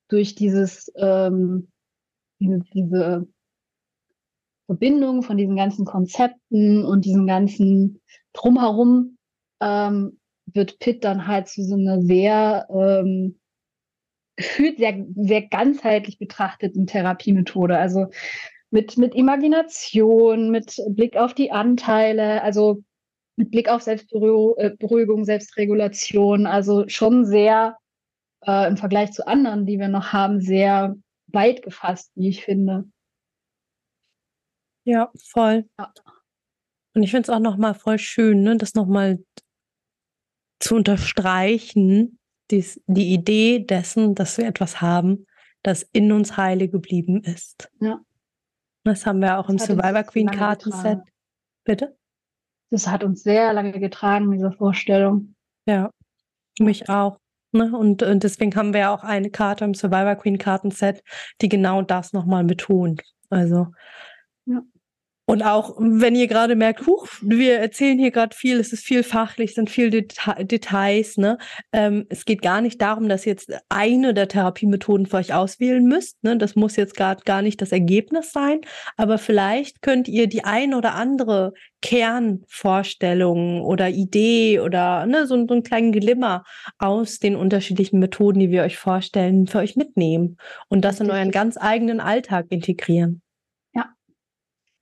[0.08, 1.68] durch dieses ähm,
[2.38, 3.26] diese,
[4.66, 8.00] Verbindung von diesen ganzen Konzepten und diesem ganzen
[8.32, 9.18] Drumherum
[9.60, 13.38] ähm, wird Pitt dann halt zu so einer sehr ähm,
[14.36, 17.78] gefühlt sehr, sehr ganzheitlich betrachteten Therapiemethode.
[17.78, 18.08] Also
[18.70, 22.82] mit, mit Imagination, mit Blick auf die Anteile, also
[23.36, 27.76] mit Blick auf Selbstberuhigung, äh, Selbstregulation, also schon sehr
[28.46, 30.96] äh, im Vergleich zu anderen, die wir noch haben, sehr
[31.28, 32.84] weit gefasst, wie ich finde.
[34.84, 35.68] Ja, voll.
[35.78, 35.92] Ja.
[36.94, 39.24] Und ich finde es auch nochmal voll schön, ne, das nochmal
[40.60, 42.18] zu unterstreichen,
[42.50, 45.26] dies, die Idee dessen, dass wir etwas haben,
[45.62, 47.70] das in uns heile geblieben ist.
[47.80, 48.00] Ja.
[48.84, 51.00] Das haben wir auch das im Survivor Queen Kartenset.
[51.64, 51.96] Bitte?
[52.70, 55.34] Das hat uns sehr lange getragen, diese Vorstellung.
[55.66, 55.90] Ja,
[56.58, 57.18] mich auch.
[57.52, 57.76] Ne?
[57.76, 61.02] Und, und deswegen haben wir ja auch eine Karte im Survivor Queen Kartenset,
[61.40, 63.02] die genau das nochmal betont.
[63.30, 63.68] Also.
[65.26, 69.02] Und auch wenn ihr gerade merkt, huch, wir erzählen hier gerade viel, es ist viel
[69.02, 71.16] fachlich, sind viel Deta Details.
[71.16, 71.38] Ne?
[71.72, 75.82] Ähm, es geht gar nicht darum, dass ihr jetzt eine der Therapiemethoden für euch auswählen
[75.84, 76.22] müsst.
[76.22, 76.36] Ne?
[76.36, 78.60] Das muss jetzt gerade gar nicht das Ergebnis sein.
[78.98, 85.54] Aber vielleicht könnt ihr die ein oder andere Kernvorstellung oder Idee oder ne, so, so
[85.54, 86.44] einen kleinen Glimmer
[86.78, 90.36] aus den unterschiedlichen Methoden, die wir euch vorstellen, für euch mitnehmen
[90.68, 93.23] und das in euren ganz eigenen Alltag integrieren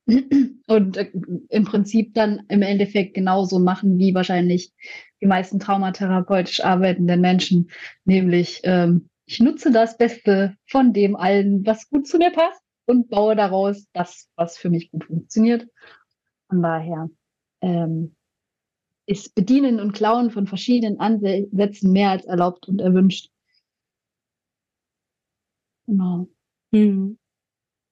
[0.07, 1.11] und äh,
[1.49, 4.73] im Prinzip dann im Endeffekt genauso machen wie wahrscheinlich
[5.21, 7.71] die meisten traumatherapeutisch arbeitenden Menschen,
[8.05, 13.09] nämlich ähm, ich nutze das Beste von dem allen, was gut zu mir passt und
[13.09, 15.67] baue daraus das, was für mich gut funktioniert.
[16.49, 17.09] Von daher
[17.61, 18.15] ähm,
[19.07, 23.31] ist Bedienen und Klauen von verschiedenen Ansätzen mehr als erlaubt und erwünscht.
[25.87, 26.29] Genau.
[26.73, 27.19] Mhm.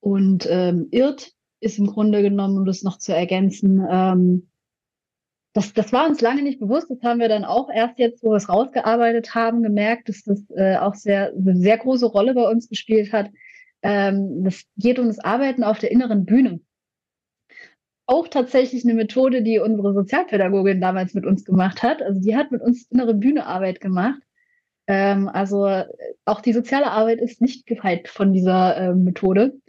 [0.01, 4.51] Und ähm, irrt ist im Grunde genommen, um das noch zu ergänzen, ähm,
[5.53, 6.89] das, das war uns lange nicht bewusst.
[6.89, 10.49] Das haben wir dann auch erst jetzt, wo wir es rausgearbeitet haben, gemerkt, dass das
[10.55, 13.29] äh, auch sehr, eine sehr große Rolle bei uns gespielt hat.
[13.81, 16.61] Ähm, das geht um das Arbeiten auf der inneren Bühne.
[18.05, 22.01] Auch tatsächlich eine Methode, die unsere Sozialpädagogin damals mit uns gemacht hat.
[22.01, 24.21] Also die hat mit uns innere Bühnearbeit gemacht.
[24.87, 25.83] Ähm, also
[26.23, 29.59] auch die soziale Arbeit ist nicht gefeit von dieser äh, Methode.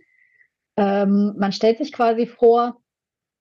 [0.76, 2.80] Ähm, man stellt sich quasi vor,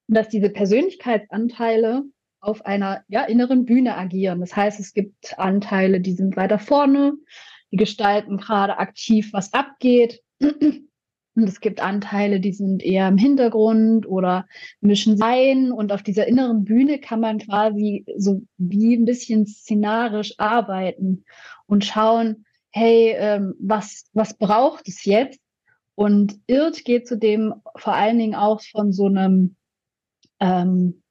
[0.08, 2.04] dass diese Persönlichkeitsanteile
[2.40, 4.40] auf einer ja, inneren Bühne agieren.
[4.40, 7.14] Das heißt, es gibt Anteile, die sind weiter vorne,
[7.70, 10.20] die gestalten gerade aktiv, was abgeht.
[11.34, 14.46] Und es gibt Anteile, die sind eher im Hintergrund oder
[14.80, 15.72] mischen ein.
[15.72, 21.24] Und auf dieser inneren Bühne kann man quasi so wie ein bisschen szenarisch arbeiten
[21.66, 25.40] und schauen, hey, ähm, was, was braucht es jetzt?
[25.94, 29.56] Und Irrt geht zudem vor allen Dingen auch von so einem,
[30.40, 31.02] ähm,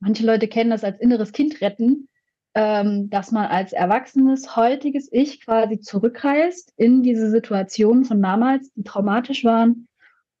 [0.00, 2.08] manche Leute kennen das als inneres Kind retten,
[2.54, 8.82] ähm, dass man als erwachsenes, heutiges Ich quasi zurückreist in diese Situationen von damals, die
[8.82, 9.88] traumatisch waren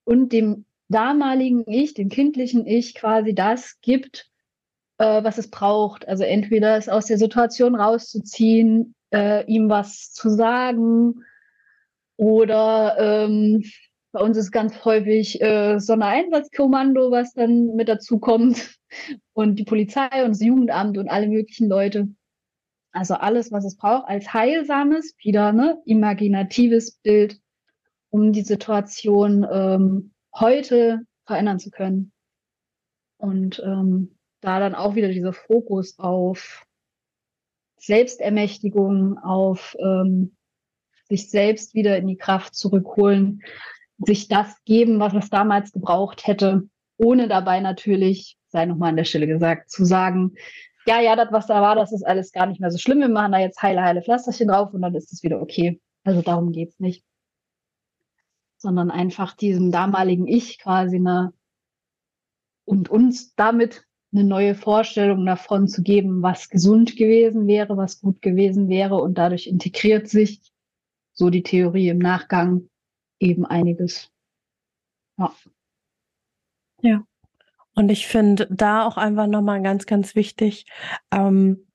[0.04, 4.30] und dem damaligen Ich, dem kindlichen Ich quasi das gibt,
[4.98, 6.06] äh, was es braucht.
[6.06, 11.24] Also entweder es aus der Situation rauszuziehen, äh, ihm was zu sagen,
[12.16, 13.64] oder ähm,
[14.12, 18.78] bei uns ist ganz häufig äh, Sondereinsatzkommando, was dann mit dazu kommt.
[19.32, 22.08] Und die Polizei und das Jugendamt und alle möglichen Leute.
[22.92, 27.40] Also alles, was es braucht, als heilsames, wieder ne, imaginatives Bild.
[28.10, 32.12] um die Situation ähm, heute verändern zu können.
[33.16, 36.66] Und ähm, da dann auch wieder dieser Fokus auf
[37.78, 40.36] Selbstermächtigung, auf ähm,
[41.12, 43.42] sich selbst wieder in die Kraft zurückholen,
[43.98, 49.04] sich das geben, was es damals gebraucht hätte, ohne dabei natürlich, sei nochmal an der
[49.04, 50.32] Stelle gesagt, zu sagen,
[50.86, 53.00] ja, ja, das, was da war, das ist alles gar nicht mehr so schlimm.
[53.00, 55.80] Wir machen da jetzt heile, heile Pflasterchen drauf und dann ist es wieder okay.
[56.02, 57.04] Also darum geht's nicht.
[58.56, 61.32] Sondern einfach diesem damaligen Ich quasi eine
[62.64, 68.22] und uns damit eine neue Vorstellung davon zu geben, was gesund gewesen wäre, was gut
[68.22, 70.51] gewesen wäre und dadurch integriert sich
[71.12, 72.68] so die Theorie im Nachgang
[73.20, 74.10] eben einiges.
[75.18, 75.32] Ja.
[76.82, 77.04] Ja.
[77.74, 80.66] Und ich finde da auch einfach nochmal ganz, ganz wichtig,
[81.10, 81.66] ähm,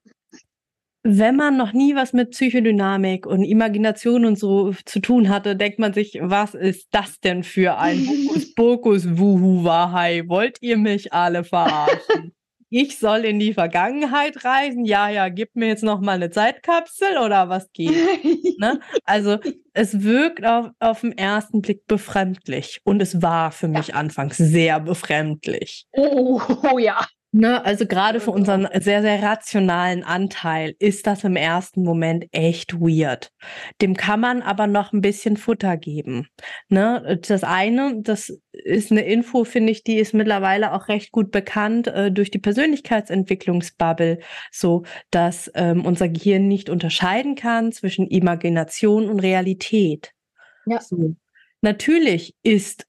[1.10, 5.80] wenn man noch nie was mit Psychodynamik und Imagination und so zu tun hatte, denkt
[5.80, 10.28] man sich, was ist das denn für ein Hokuspokus Wuhu Wahai?
[10.28, 12.34] Wollt ihr mich alle verarschen?
[12.69, 14.86] Ich soll in die Vergangenheit reisen.
[14.86, 17.91] Ja, ja, gib mir jetzt noch mal eine Zeitkapsel oder was geht?
[18.60, 18.80] ne?
[19.03, 19.38] Also
[19.73, 23.95] es wirkt auf, auf den ersten Blick befremdlich und es war für mich ja.
[23.95, 25.86] anfangs sehr befremdlich.
[25.91, 27.06] Oh, oh ja.
[27.34, 32.80] Ne, also gerade für unseren sehr, sehr rationalen Anteil ist das im ersten Moment echt
[32.80, 33.34] weird.
[33.82, 36.28] Dem kann man aber noch ein bisschen Futter geben.
[36.70, 41.32] Ne, das eine, das ist eine Info, finde ich, die ist mittlerweile auch recht gut
[41.32, 44.20] bekannt äh, durch die Persönlichkeitsentwicklungsbubble,
[44.52, 50.13] so dass ähm, unser Gehirn nicht unterscheiden kann zwischen Imagination und Realität.
[50.66, 50.80] Ja.
[50.80, 51.16] So.
[51.62, 52.88] Natürlich ist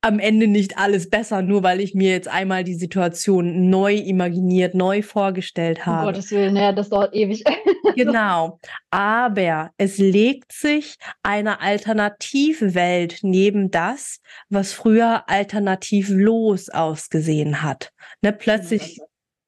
[0.00, 4.74] am Ende nicht alles besser, nur weil ich mir jetzt einmal die Situation neu imaginiert,
[4.74, 6.06] neu vorgestellt habe.
[6.06, 7.42] Um Gottes Willen, ja, das dauert ewig.
[7.96, 8.60] genau.
[8.90, 17.90] Aber es legt sich eine Alternativwelt neben das, was früher alternativlos ausgesehen hat.
[18.22, 19.00] Ne, plötzlich,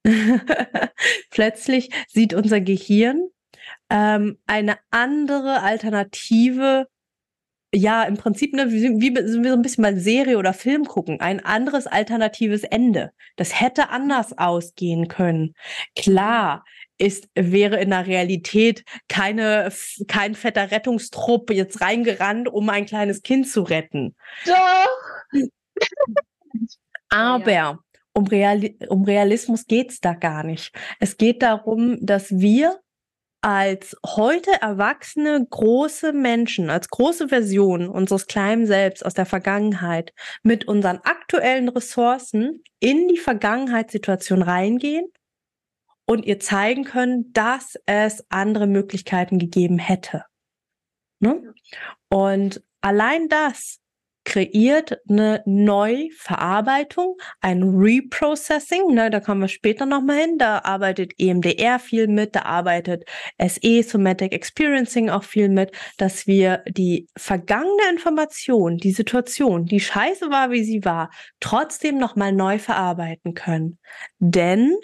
[1.30, 3.28] plötzlich sieht unser Gehirn
[3.88, 6.88] ähm, eine andere Alternative
[7.72, 11.20] ja, im Prinzip, ne, wie, wie, wie so ein bisschen mal Serie oder Film gucken,
[11.20, 13.12] ein anderes alternatives Ende.
[13.36, 15.54] Das hätte anders ausgehen können.
[15.94, 16.64] Klar,
[16.98, 19.72] ist, wäre in der Realität keine,
[20.08, 24.14] kein fetter Rettungstrupp jetzt reingerannt, um ein kleines Kind zu retten.
[24.44, 25.40] Doch!
[27.08, 27.78] Aber ja.
[28.12, 30.72] um, Real, um Realismus geht's da gar nicht.
[30.98, 32.80] Es geht darum, dass wir
[33.42, 40.68] als heute erwachsene große Menschen, als große Version unseres kleinen Selbst aus der Vergangenheit mit
[40.68, 45.06] unseren aktuellen Ressourcen in die Vergangenheitssituation reingehen
[46.06, 50.24] und ihr zeigen können, dass es andere Möglichkeiten gegeben hätte.
[51.20, 51.54] Ne?
[52.08, 53.79] Und allein das
[54.30, 61.80] kreiert eine Neuverarbeitung, ein Reprocessing, ne, da kommen wir später nochmal hin, da arbeitet EMDR
[61.80, 63.02] viel mit, da arbeitet
[63.44, 70.30] SE, Somatic Experiencing auch viel mit, dass wir die vergangene Information, die Situation, die scheiße
[70.30, 73.80] war, wie sie war, trotzdem nochmal neu verarbeiten können.
[74.20, 74.76] Denn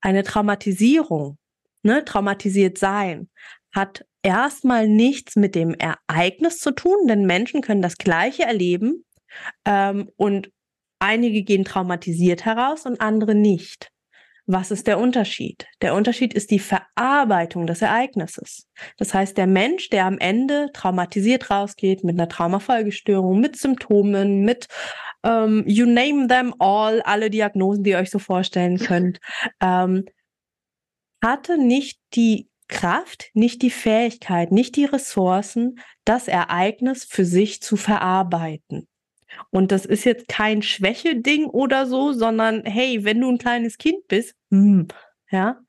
[0.00, 1.36] eine Traumatisierung,
[1.82, 3.28] ne, traumatisiert sein,
[3.74, 9.04] hat erstmal nichts mit dem Ereignis zu tun, denn Menschen können das Gleiche erleben
[9.64, 10.50] ähm, und
[10.98, 13.90] einige gehen traumatisiert heraus und andere nicht.
[14.46, 15.66] Was ist der Unterschied?
[15.80, 18.66] Der Unterschied ist die Verarbeitung des Ereignisses.
[18.98, 24.66] Das heißt, der Mensch, der am Ende traumatisiert rausgeht mit einer Traumafolgestörung, mit Symptomen, mit
[25.22, 29.18] ähm, you name them all, alle Diagnosen, die ihr euch so vorstellen könnt,
[29.62, 30.04] ähm,
[31.22, 37.76] hatte nicht die Kraft, nicht die Fähigkeit, nicht die Ressourcen, das Ereignis für sich zu
[37.76, 38.88] verarbeiten.
[39.50, 44.06] Und das ist jetzt kein Schwäche-Ding oder so, sondern hey, wenn du ein kleines Kind
[44.08, 44.88] bist, hm,
[45.30, 45.60] ja.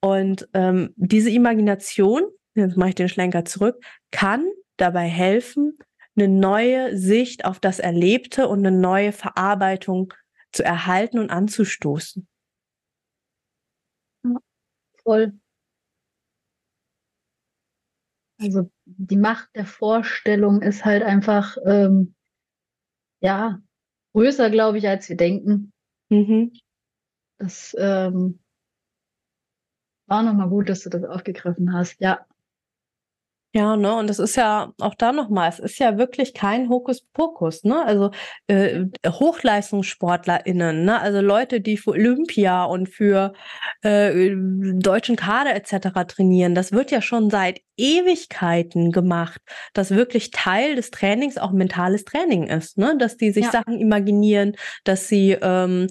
[0.00, 2.22] Und ähm, diese Imagination,
[2.54, 5.78] jetzt mache ich den Schlenker zurück, kann dabei helfen,
[6.16, 10.12] eine neue Sicht auf das Erlebte und eine neue Verarbeitung
[10.52, 12.26] zu erhalten und anzustoßen.
[15.02, 15.32] Voll.
[18.42, 22.14] Also die Macht der Vorstellung ist halt einfach, ähm,
[23.20, 23.60] ja,
[24.14, 25.72] größer, glaube ich, als wir denken.
[26.10, 26.52] Mhm.
[27.38, 28.40] Das ähm,
[30.06, 32.00] war nochmal gut, dass du das aufgegriffen hast.
[32.00, 32.26] Ja.
[33.54, 37.64] Ja, ne, und das ist ja auch da nochmal, es ist ja wirklich kein Hokuspokus,
[37.64, 37.84] ne?
[37.84, 38.10] Also
[38.46, 40.98] äh, HochleistungssportlerInnen, ne?
[40.98, 43.34] Also Leute, die für Olympia und für
[43.82, 46.06] äh, deutschen Kader etc.
[46.08, 49.40] trainieren, das wird ja schon seit Ewigkeiten gemacht,
[49.72, 52.96] dass wirklich Teil des Trainings auch mentales Training ist, ne?
[52.98, 53.50] Dass die sich ja.
[53.50, 55.88] Sachen imaginieren, dass sie ähm,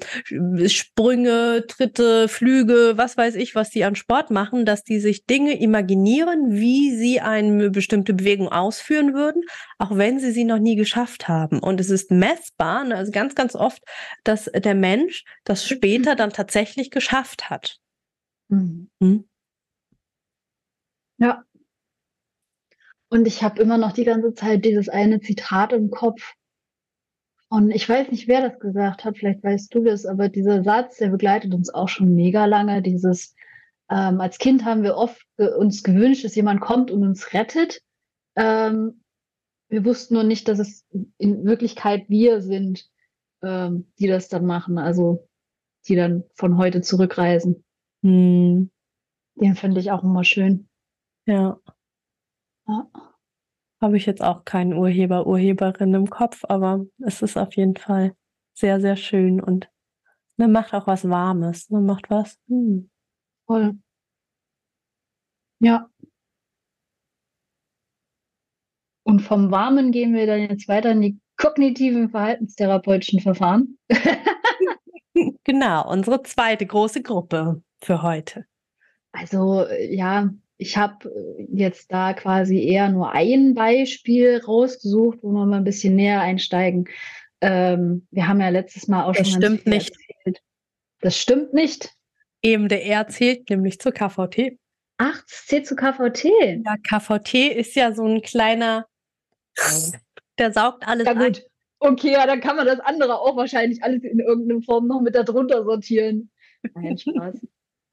[0.68, 5.60] Sprünge, Tritte, Flüge, was weiß ich, was die an Sport machen, dass die sich Dinge
[5.60, 9.44] imaginieren, wie sie eine bestimmte Bewegung ausführen würden,
[9.78, 11.60] auch wenn sie sie noch nie geschafft haben.
[11.60, 12.96] Und es ist messbar, ne?
[12.96, 13.82] also ganz, ganz oft,
[14.24, 17.78] dass der Mensch das später dann tatsächlich geschafft hat.
[18.50, 18.90] Mhm.
[19.02, 19.26] Hm?
[21.18, 21.44] Ja.
[23.12, 26.34] Und ich habe immer noch die ganze Zeit dieses eine Zitat im Kopf.
[27.50, 30.98] Und ich weiß nicht, wer das gesagt hat, vielleicht weißt du das, aber dieser Satz,
[30.98, 32.82] der begleitet uns auch schon mega lange.
[32.82, 33.36] Dieses,
[33.90, 37.82] ähm, als Kind haben wir oft ge uns gewünscht, dass jemand kommt und uns rettet.
[38.38, 39.04] Ähm,
[39.68, 40.88] wir wussten nur nicht, dass es
[41.18, 42.90] in Wirklichkeit wir sind,
[43.44, 45.28] ähm, die das dann machen, also
[45.86, 47.66] die dann von heute zurückreisen.
[48.04, 48.72] Hm.
[49.36, 50.70] Den finde ich auch immer schön.
[51.26, 51.60] Ja.
[52.72, 52.90] Ja.
[53.82, 58.16] Habe ich jetzt auch keinen Urheber, Urheberin im Kopf, aber es ist auf jeden Fall
[58.54, 59.70] sehr, sehr schön und
[60.38, 61.70] ne, macht auch was Warmes.
[61.70, 62.38] Ne, macht was.
[62.48, 62.90] Hm.
[63.48, 63.78] Voll.
[65.60, 65.90] Ja.
[69.04, 73.80] Und vom Warmen gehen wir dann jetzt weiter in die kognitiven verhaltenstherapeutischen Verfahren.
[75.44, 78.46] genau, unsere zweite große Gruppe für heute.
[79.12, 80.30] Also ja,
[80.62, 85.64] ich habe äh, jetzt da quasi eher nur ein Beispiel rausgesucht, wo wir mal ein
[85.64, 86.88] bisschen näher einsteigen.
[87.42, 89.42] Ähm, wir haben ja letztes Mal auch das schon.
[89.42, 89.90] Das stimmt nicht.
[89.90, 90.44] Erzählt.
[91.00, 91.92] Das stimmt nicht.
[92.44, 94.60] Eben der R zählt nämlich zur KVT.
[94.98, 96.26] Ach, es zählt zu KVT.
[96.64, 98.86] Ja, KVT ist ja so ein kleiner,
[100.38, 101.38] der saugt alles ja, gut.
[101.40, 101.44] Ein.
[101.80, 105.16] Okay, ja, dann kann man das andere auch wahrscheinlich alles in irgendeiner Form noch mit
[105.16, 106.30] darunter sortieren.
[106.76, 107.42] Nein, Spaß.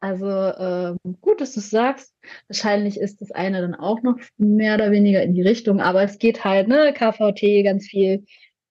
[0.01, 2.15] Also ähm, gut, dass du sagst.
[2.47, 6.19] Wahrscheinlich ist das eine dann auch noch mehr oder weniger in die Richtung, aber es
[6.19, 8.25] geht halt, ne, KVT, ganz viel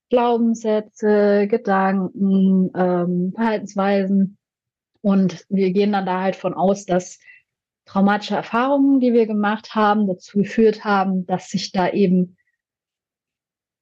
[0.10, 4.38] Glaubenssätze, Gedanken, ähm, Verhaltensweisen.
[5.02, 7.20] Und wir gehen dann da halt von aus, dass
[7.86, 12.38] traumatische Erfahrungen, die wir gemacht haben, dazu geführt haben, dass sich da eben,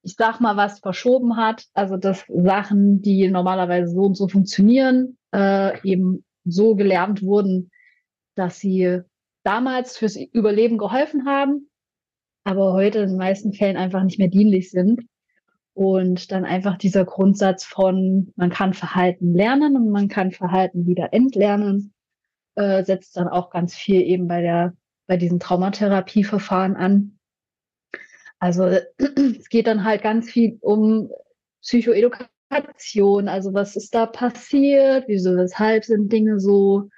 [0.04, 1.66] ich sag mal, was verschoben hat.
[1.74, 7.72] Also dass Sachen, die normalerweise so und so funktionieren, äh, eben so gelernt wurden,
[8.36, 9.02] dass sie
[9.43, 11.70] damals fürs Überleben geholfen haben,
[12.43, 15.02] aber heute in den meisten Fällen einfach nicht mehr dienlich sind.
[15.74, 21.12] Und dann einfach dieser Grundsatz von, man kann Verhalten lernen und man kann Verhalten wieder
[21.12, 21.93] entlernen,
[22.56, 24.74] äh, setzt dann auch ganz viel eben bei der,
[25.06, 27.20] bei diesen Traumatherapieverfahren an.
[28.39, 28.64] Also
[28.98, 31.10] es geht dann halt ganz viel um
[31.62, 36.89] Psychoedukation Kommunikation, also was ist da passiert, wieso, weshalb sind Dinge so.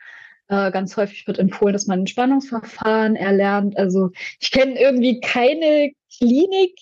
[0.49, 3.77] Äh, ganz häufig wird empfohlen, dass man Entspannungsverfahren erlernt.
[3.77, 6.79] Also ich kenne irgendwie keine Klinik,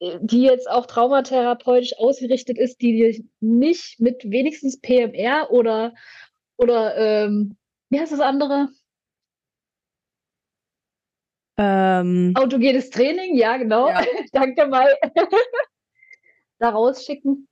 [0.00, 5.94] die jetzt auch traumatherapeutisch ausgerichtet ist, die nicht mit wenigstens PMR oder
[6.56, 7.56] oder ähm,
[7.90, 8.68] wie heißt das andere?
[11.58, 13.88] Ähm, Autogenes Training, ja genau.
[13.88, 14.02] Ja.
[14.32, 14.88] Danke mal.
[16.58, 17.48] da rausschicken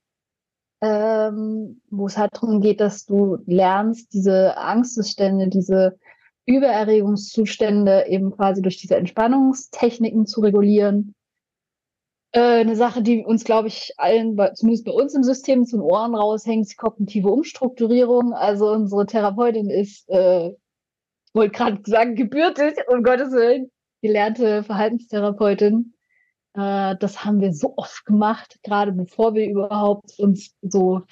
[0.85, 5.97] ähm, wo es halt darum geht, dass du lernst, diese Angstzustände, diese
[6.45, 11.15] Übererregungszustände eben quasi durch diese Entspannungstechniken zu regulieren.
[12.33, 15.83] Äh, eine Sache, die uns, glaube ich, allen, zumindest bei uns im System, zu den
[15.83, 18.33] Ohren raushängt, ist die kognitive Umstrukturierung.
[18.33, 20.51] Also unsere Therapeutin ist, äh,
[21.33, 25.94] wollte gerade sagen, gebürtig, um Gottes Willen, gelernte Verhaltenstherapeutin
[26.55, 31.03] äh, das haben wir so oft gemacht, gerade bevor wir überhaupt uns so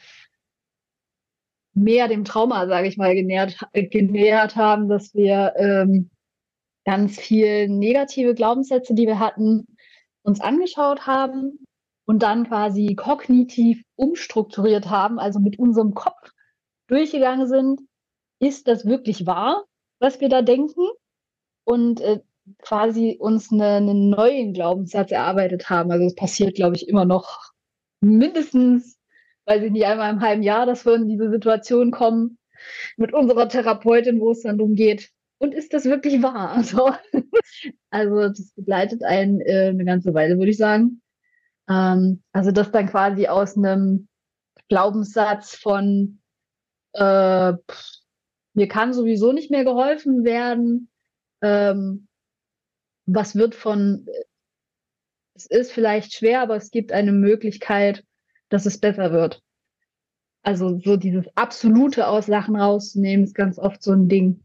[1.74, 6.10] mehr dem Trauma, sage ich mal, genähert, genähert haben, dass wir ähm,
[6.86, 9.66] ganz viel negative Glaubenssätze, die wir hatten,
[10.22, 11.66] uns angeschaut haben
[12.06, 16.32] und dann quasi kognitiv umstrukturiert haben, also mit unserem Kopf
[16.88, 17.82] durchgegangen sind.
[18.39, 19.66] Ist das wirklich wahr,
[20.00, 20.88] was wir da denken?
[21.66, 22.20] Und äh,
[22.62, 25.91] quasi uns eine, einen neuen Glaubenssatz erarbeitet haben.
[25.91, 27.52] Also es passiert, glaube ich, immer noch
[28.02, 28.98] mindestens,
[29.46, 32.38] weiß ich nicht, einmal im halben Jahr, dass wir in diese Situation kommen
[32.98, 35.12] mit unserer Therapeutin, wo es dann darum geht,
[35.44, 36.56] und ist das wirklich wahr?
[36.56, 36.91] Also,
[37.89, 41.02] also das begleitet einen äh, eine ganze Weile, würde ich sagen.
[41.70, 44.08] Ähm, also das dann quasi aus einem
[44.70, 46.20] Glaubenssatz von
[46.94, 47.54] äh,
[48.54, 50.89] mir kann sowieso nicht mehr geholfen werden,
[51.41, 52.08] ähm,
[53.06, 54.08] was wird von,
[55.36, 58.04] es ist vielleicht schwer, aber es gibt eine Möglichkeit,
[58.49, 59.41] dass es besser wird.
[60.43, 64.43] Also so dieses absolute aus Sachen rauszunehmen, ist ganz oft so ein Ding.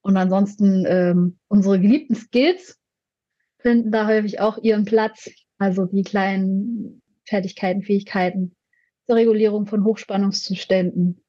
[0.00, 2.78] Und ansonsten ähm, unsere geliebten Skills
[3.58, 5.30] finden da häufig auch ihren Platz.
[5.58, 8.54] Also die kleinen Fertigkeiten, Fähigkeiten
[9.06, 11.22] zur Regulierung von Hochspannungszuständen.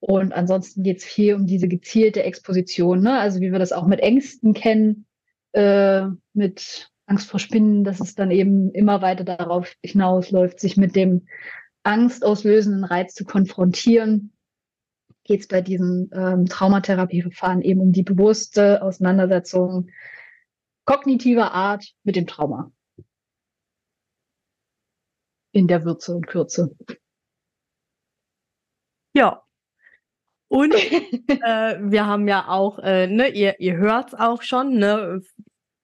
[0.00, 3.18] Und ansonsten geht es viel um diese gezielte Exposition, ne?
[3.18, 5.06] also wie wir das auch mit Ängsten kennen,
[5.52, 10.94] äh, mit Angst vor Spinnen, dass es dann eben immer weiter darauf hinausläuft, sich mit
[10.94, 11.26] dem
[11.82, 14.32] angstauslösenden Reiz zu konfrontieren,
[15.24, 19.90] geht es bei diesen ähm, Traumatherapieverfahren eben um die bewusste Auseinandersetzung
[20.84, 22.72] kognitiver Art mit dem Trauma.
[25.52, 26.74] In der Würze und Kürze.
[29.14, 29.47] Ja.
[30.48, 30.74] Und
[31.28, 35.20] äh, wir haben ja auch, äh, ne, ihr, ihr hört es auch schon, ne,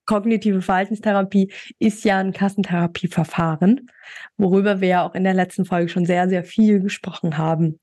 [0.06, 3.90] kognitive Verhaltenstherapie ist ja ein Kassentherapieverfahren,
[4.36, 7.80] worüber wir ja auch in der letzten Folge schon sehr, sehr viel gesprochen haben.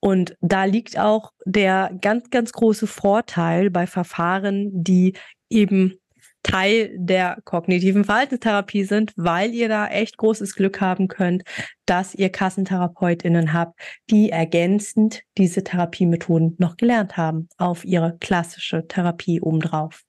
[0.00, 5.14] Und da liegt auch der ganz, ganz große Vorteil bei Verfahren, die
[5.48, 5.94] eben
[6.42, 11.44] Teil der kognitiven Verhaltenstherapie sind, weil ihr da echt großes Glück haben könnt,
[11.86, 13.78] dass ihr Kassentherapeutinnen habt,
[14.10, 20.02] die ergänzend diese Therapiemethoden noch gelernt haben auf ihre klassische Therapie obendrauf.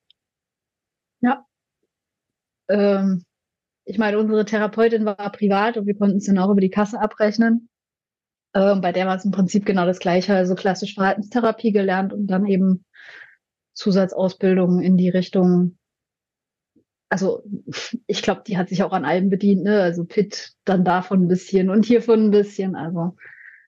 [1.21, 1.45] Ja,
[2.69, 3.23] ähm,
[3.85, 6.99] ich meine, unsere Therapeutin war privat und wir konnten es dann auch über die Kasse
[6.99, 7.69] abrechnen.
[8.53, 12.27] Ähm, bei der war es im Prinzip genau das Gleiche, also klassisch Verhaltenstherapie gelernt und
[12.27, 12.85] dann eben
[13.73, 15.77] Zusatzausbildung in die Richtung.
[17.13, 17.43] Also
[18.07, 19.83] ich glaube, die hat sich auch an allem bedient, ne?
[19.83, 22.75] Also Pitt dann davon ein bisschen und hiervon ein bisschen.
[22.75, 23.15] Also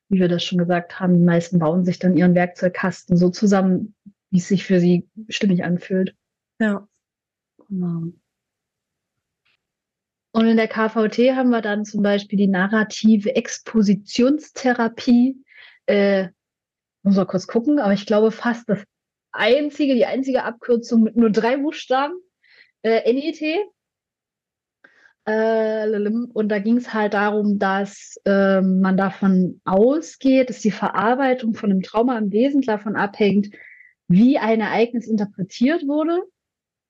[0.10, 3.94] wie wir das schon gesagt haben, die meisten bauen sich dann ihren Werkzeugkasten so zusammen,
[4.32, 6.16] wie es sich für sie stimmig anfühlt.
[6.60, 6.88] Ja.
[7.70, 8.14] Genau.
[10.32, 15.38] Und in der KVT haben wir dann zum Beispiel die narrative Expositionstherapie.
[15.86, 16.30] Äh,
[17.04, 18.84] muss mal kurz gucken, aber ich glaube fast das
[19.32, 22.16] einzige, die einzige Abkürzung mit nur drei Buchstaben.
[22.86, 23.42] Äh, NET.
[25.26, 31.56] Äh, und da ging es halt darum, dass äh, man davon ausgeht, dass die Verarbeitung
[31.56, 33.50] von einem Trauma im Wesentlichen davon abhängt,
[34.08, 36.22] wie ein Ereignis interpretiert wurde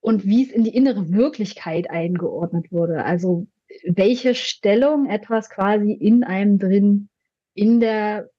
[0.02, 3.06] und wie es in die innere Wirklichkeit eingeordnet wurde.
[3.06, 3.48] Also
[3.86, 7.08] welche Stellung etwas quasi in einem drin,
[7.54, 8.30] in der,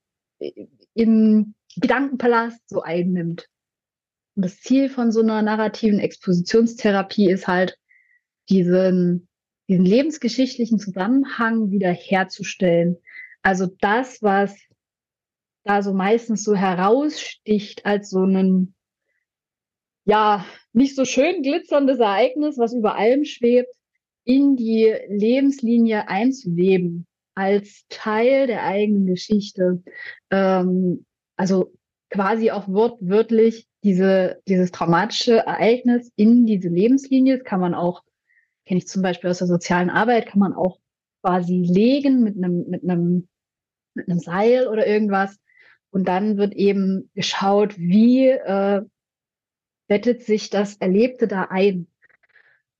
[0.93, 3.49] im Gedankenpalast so einnimmt.
[4.37, 7.77] Und das Ziel von so einer narrativen Expositionstherapie ist halt,
[8.49, 9.27] diesen,
[9.69, 12.97] diesen lebensgeschichtlichen Zusammenhang wieder herzustellen.
[13.43, 14.57] Also das, was
[15.65, 18.77] da so meistens so heraussticht als so einen
[20.07, 23.69] ja, nicht so schön glitzerndes Ereignis, was über allem schwebt,
[24.25, 29.83] in die Lebenslinie einzuleben als Teil der eigenen Geschichte.
[30.31, 31.05] Ähm,
[31.37, 31.73] also
[32.09, 37.39] quasi auch wortwörtlich diese, dieses traumatische Ereignis in diese Lebenslinie.
[37.39, 38.03] Das kann man auch,
[38.67, 40.81] kenne ich zum Beispiel aus der sozialen Arbeit, kann man auch
[41.23, 43.29] quasi legen mit einem, mit einem,
[43.95, 45.39] mit einem Seil oder irgendwas.
[45.91, 48.83] Und dann wird eben geschaut, wie äh,
[49.87, 51.87] bettet sich das Erlebte da ein?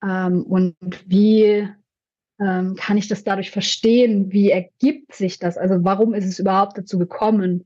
[0.03, 0.77] Ähm, und
[1.07, 1.69] wie
[2.41, 4.33] ähm, kann ich das dadurch verstehen?
[4.33, 5.57] Wie ergibt sich das?
[5.57, 7.65] Also warum ist es überhaupt dazu gekommen?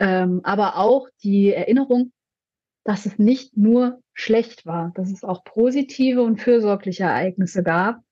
[0.00, 2.10] Ähm, aber auch die Erinnerung,
[2.90, 8.02] dass es nicht nur schlecht war, dass es auch positive und fürsorgliche Ereignisse gab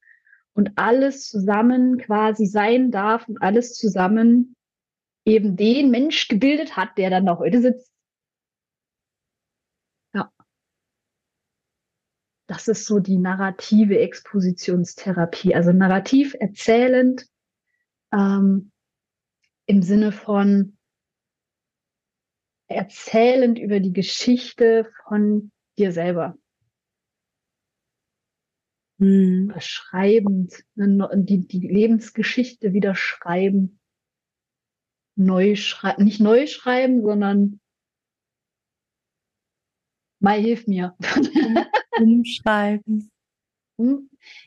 [0.53, 4.55] und alles zusammen quasi sein darf und alles zusammen
[5.25, 7.91] eben den Mensch gebildet hat, der dann noch heute sitzt.
[12.47, 17.27] Das ist so die narrative Expositionstherapie, also narrativ erzählend
[18.13, 18.71] ähm,
[19.67, 20.78] im Sinne von
[22.69, 26.37] erzählend über die Geschichte von dir selber.
[29.01, 29.51] Hm.
[29.55, 33.81] Beschreibend, ne, die, die Lebensgeschichte wieder schreiben.
[35.17, 37.61] Neu schreiben, nicht neu schreiben, sondern
[40.21, 40.97] Mai, hilf mir.
[42.01, 43.11] Umschreiben.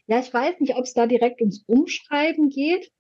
[0.08, 2.92] Ja, ich weiß nicht, ob es da direkt ums Umschreiben geht,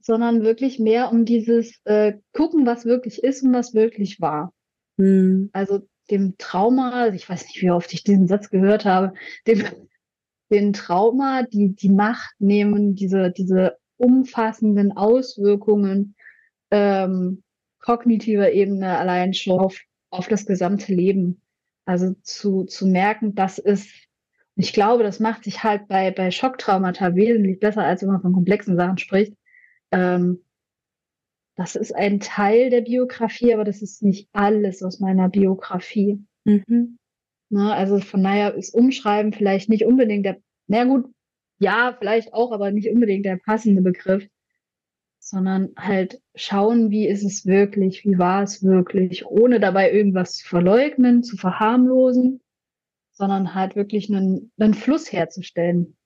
[0.00, 4.52] sondern wirklich mehr um dieses äh, Gucken, was wirklich ist und was wirklich war.
[4.96, 5.50] Mhm.
[5.52, 5.80] Also
[6.10, 9.12] dem Trauma, ich weiß nicht, wie oft ich diesen Satz gehört habe,
[9.46, 9.64] dem,
[10.50, 16.16] dem Trauma, die, die Macht nehmen, diese, diese umfassenden Auswirkungen
[16.70, 17.42] ähm,
[17.80, 19.78] kognitiver Ebene allein schon auf,
[20.10, 21.42] auf das gesamte Leben.
[21.84, 23.90] Also zu, zu merken, das ist,
[24.56, 28.32] ich glaube, das macht sich halt bei, bei Schocktraumata wesentlich besser, als wenn man von
[28.32, 29.34] komplexen Sachen spricht.
[29.92, 30.44] Ähm,
[31.56, 36.24] das ist ein Teil der Biografie, aber das ist nicht alles aus meiner Biografie.
[36.44, 36.98] Mhm.
[37.50, 41.12] Na, also von daher ist Umschreiben vielleicht nicht unbedingt der, na gut,
[41.58, 44.26] ja, vielleicht auch, aber nicht unbedingt der passende Begriff,
[45.18, 50.48] sondern halt schauen, wie ist es wirklich, wie war es wirklich, ohne dabei irgendwas zu
[50.48, 52.40] verleugnen, zu verharmlosen,
[53.12, 55.96] sondern halt wirklich einen, einen Fluss herzustellen.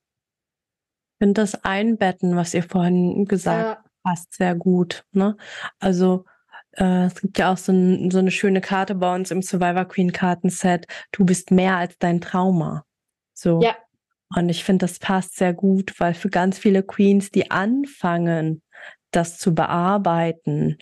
[1.24, 3.84] Finde das Einbetten, was ihr vorhin gesagt ja.
[4.02, 5.06] passt sehr gut.
[5.12, 5.38] Ne?
[5.78, 6.26] Also
[6.72, 9.86] äh, es gibt ja auch so, ein, so eine schöne Karte bei uns im Survivor
[9.86, 10.86] Queen Kartenset.
[11.12, 12.84] Du bist mehr als dein Trauma.
[13.32, 13.62] So.
[13.62, 13.74] Ja.
[14.36, 18.60] Und ich finde, das passt sehr gut, weil für ganz viele Queens, die anfangen,
[19.10, 20.76] das zu bearbeiten,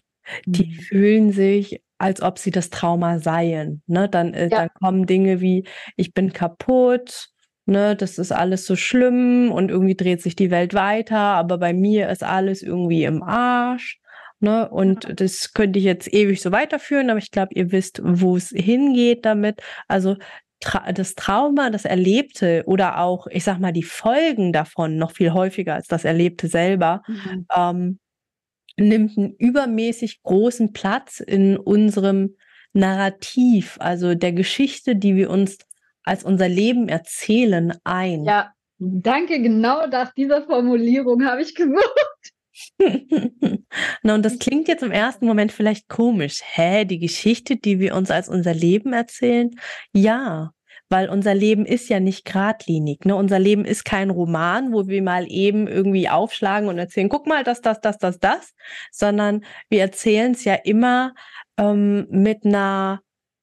[0.45, 0.53] mhm.
[0.53, 3.85] die fühlen sich, als ob sie das Trauma seien.
[3.87, 4.09] Ne?
[4.09, 4.59] Dann, äh, ja.
[4.59, 7.29] dann kommen Dinge wie, ich bin kaputt,
[7.67, 11.73] ne, das ist alles so schlimm und irgendwie dreht sich die Welt weiter, aber bei
[11.73, 13.99] mir ist alles irgendwie im Arsch.
[14.41, 14.69] Ne?
[14.69, 18.49] Und das könnte ich jetzt ewig so weiterführen, aber ich glaube, ihr wisst, wo es
[18.49, 19.63] hingeht damit.
[19.87, 20.17] Also
[20.61, 25.33] Tra das Trauma, das Erlebte oder auch, ich sag mal, die Folgen davon noch viel
[25.33, 27.47] häufiger als das Erlebte selber, mhm.
[27.57, 27.99] ähm,
[28.77, 32.37] nimmt einen übermäßig großen Platz in unserem
[32.73, 35.59] Narrativ, also der Geschichte, die wir uns
[36.05, 38.25] als unser Leben erzählen, ein.
[38.25, 42.33] Ja, danke, genau nach dieser Formulierung habe ich gesucht.
[44.03, 46.41] Na, und das klingt jetzt im ersten Moment vielleicht komisch.
[46.45, 49.51] Hä, die Geschichte, die wir uns als unser Leben erzählen?
[49.93, 50.53] Ja,
[50.93, 53.07] weil unser Leben ist ja nicht geradlinig.
[53.07, 53.17] Ne?
[53.17, 57.43] Unser Leben ist kein Roman, wo wir mal eben irgendwie aufschlagen und erzählen, guck mal,
[57.45, 58.53] das, das, das, das, das,
[58.91, 61.15] sondern wir erzählen es ja immer
[61.57, 63.01] ähm, mit einer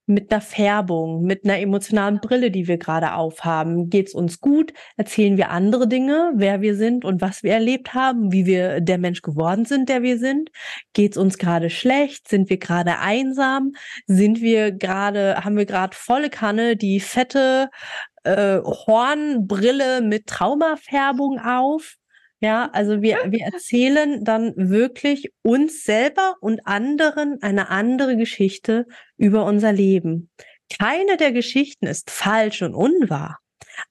[0.10, 3.90] mit einer Färbung, mit einer emotionalen Brille, die wir gerade aufhaben.
[3.92, 4.74] Geht's uns gut?
[4.98, 8.98] Erzählen wir andere Dinge, wer wir sind und was wir erlebt haben, wie wir der
[8.98, 10.50] Mensch geworden sind, der wir sind?
[10.94, 12.28] Geht's uns gerade schlecht?
[12.28, 13.74] Sind wir gerade einsam?
[14.08, 17.70] Sind wir gerade, haben wir gerade volle Kanne die fette
[18.24, 21.99] äh, Hornbrille mit Traumafärbung auf?
[22.42, 28.86] Ja, also wir, wir erzählen dann wirklich uns selber und anderen eine andere Geschichte
[29.18, 30.30] über unser Leben.
[30.70, 33.40] Keine der Geschichten ist falsch und unwahr,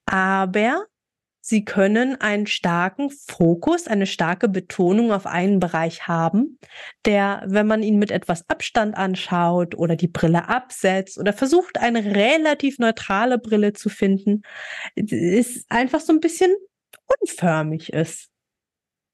[0.05, 0.85] aber
[1.41, 6.57] sie können einen starken Fokus, eine starke Betonung auf einen Bereich haben,
[7.05, 12.03] der, wenn man ihn mit etwas Abstand anschaut oder die Brille absetzt oder versucht, eine
[12.03, 14.41] relativ neutrale Brille zu finden,
[14.95, 16.55] ist einfach so ein bisschen
[17.19, 18.28] unförmig ist.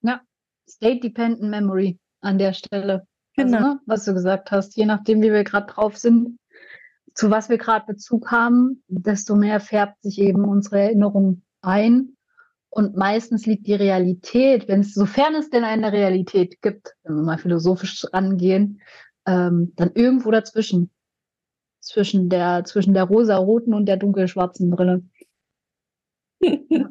[0.06, 0.20] Ja,
[0.68, 3.06] State-Dependent Memory an der Stelle.
[3.36, 3.56] Also, genau.
[3.56, 6.38] Also, ne, was du gesagt hast, je nachdem, wie wir gerade drauf sind,
[7.14, 12.16] zu was wir gerade Bezug haben, desto mehr färbt sich eben unsere Erinnerung ein.
[12.68, 17.22] Und meistens liegt die Realität, wenn es, sofern es denn eine Realität gibt, wenn wir
[17.22, 18.82] mal philosophisch rangehen,
[19.26, 20.90] ähm, dann irgendwo dazwischen.
[21.80, 25.04] Zwischen der, zwischen der rosa-roten und der dunkelschwarzen Brille.
[26.40, 26.90] ja.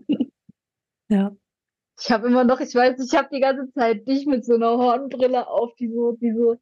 [1.09, 1.35] ja.
[1.99, 4.77] Ich habe immer noch, ich weiß, ich habe die ganze Zeit dich mit so einer
[4.77, 6.57] Hornbrille auf, die so, die so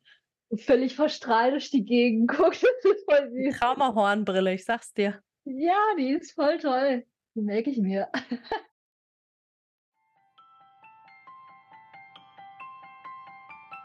[0.57, 2.63] völlig verstrahlt durch die Gegend guckt.
[2.63, 3.59] Das ist voll süß.
[3.59, 5.19] Traumahornbrille, ich sag's dir.
[5.45, 7.05] Ja, die ist voll toll.
[7.35, 8.09] Die merke ich mir.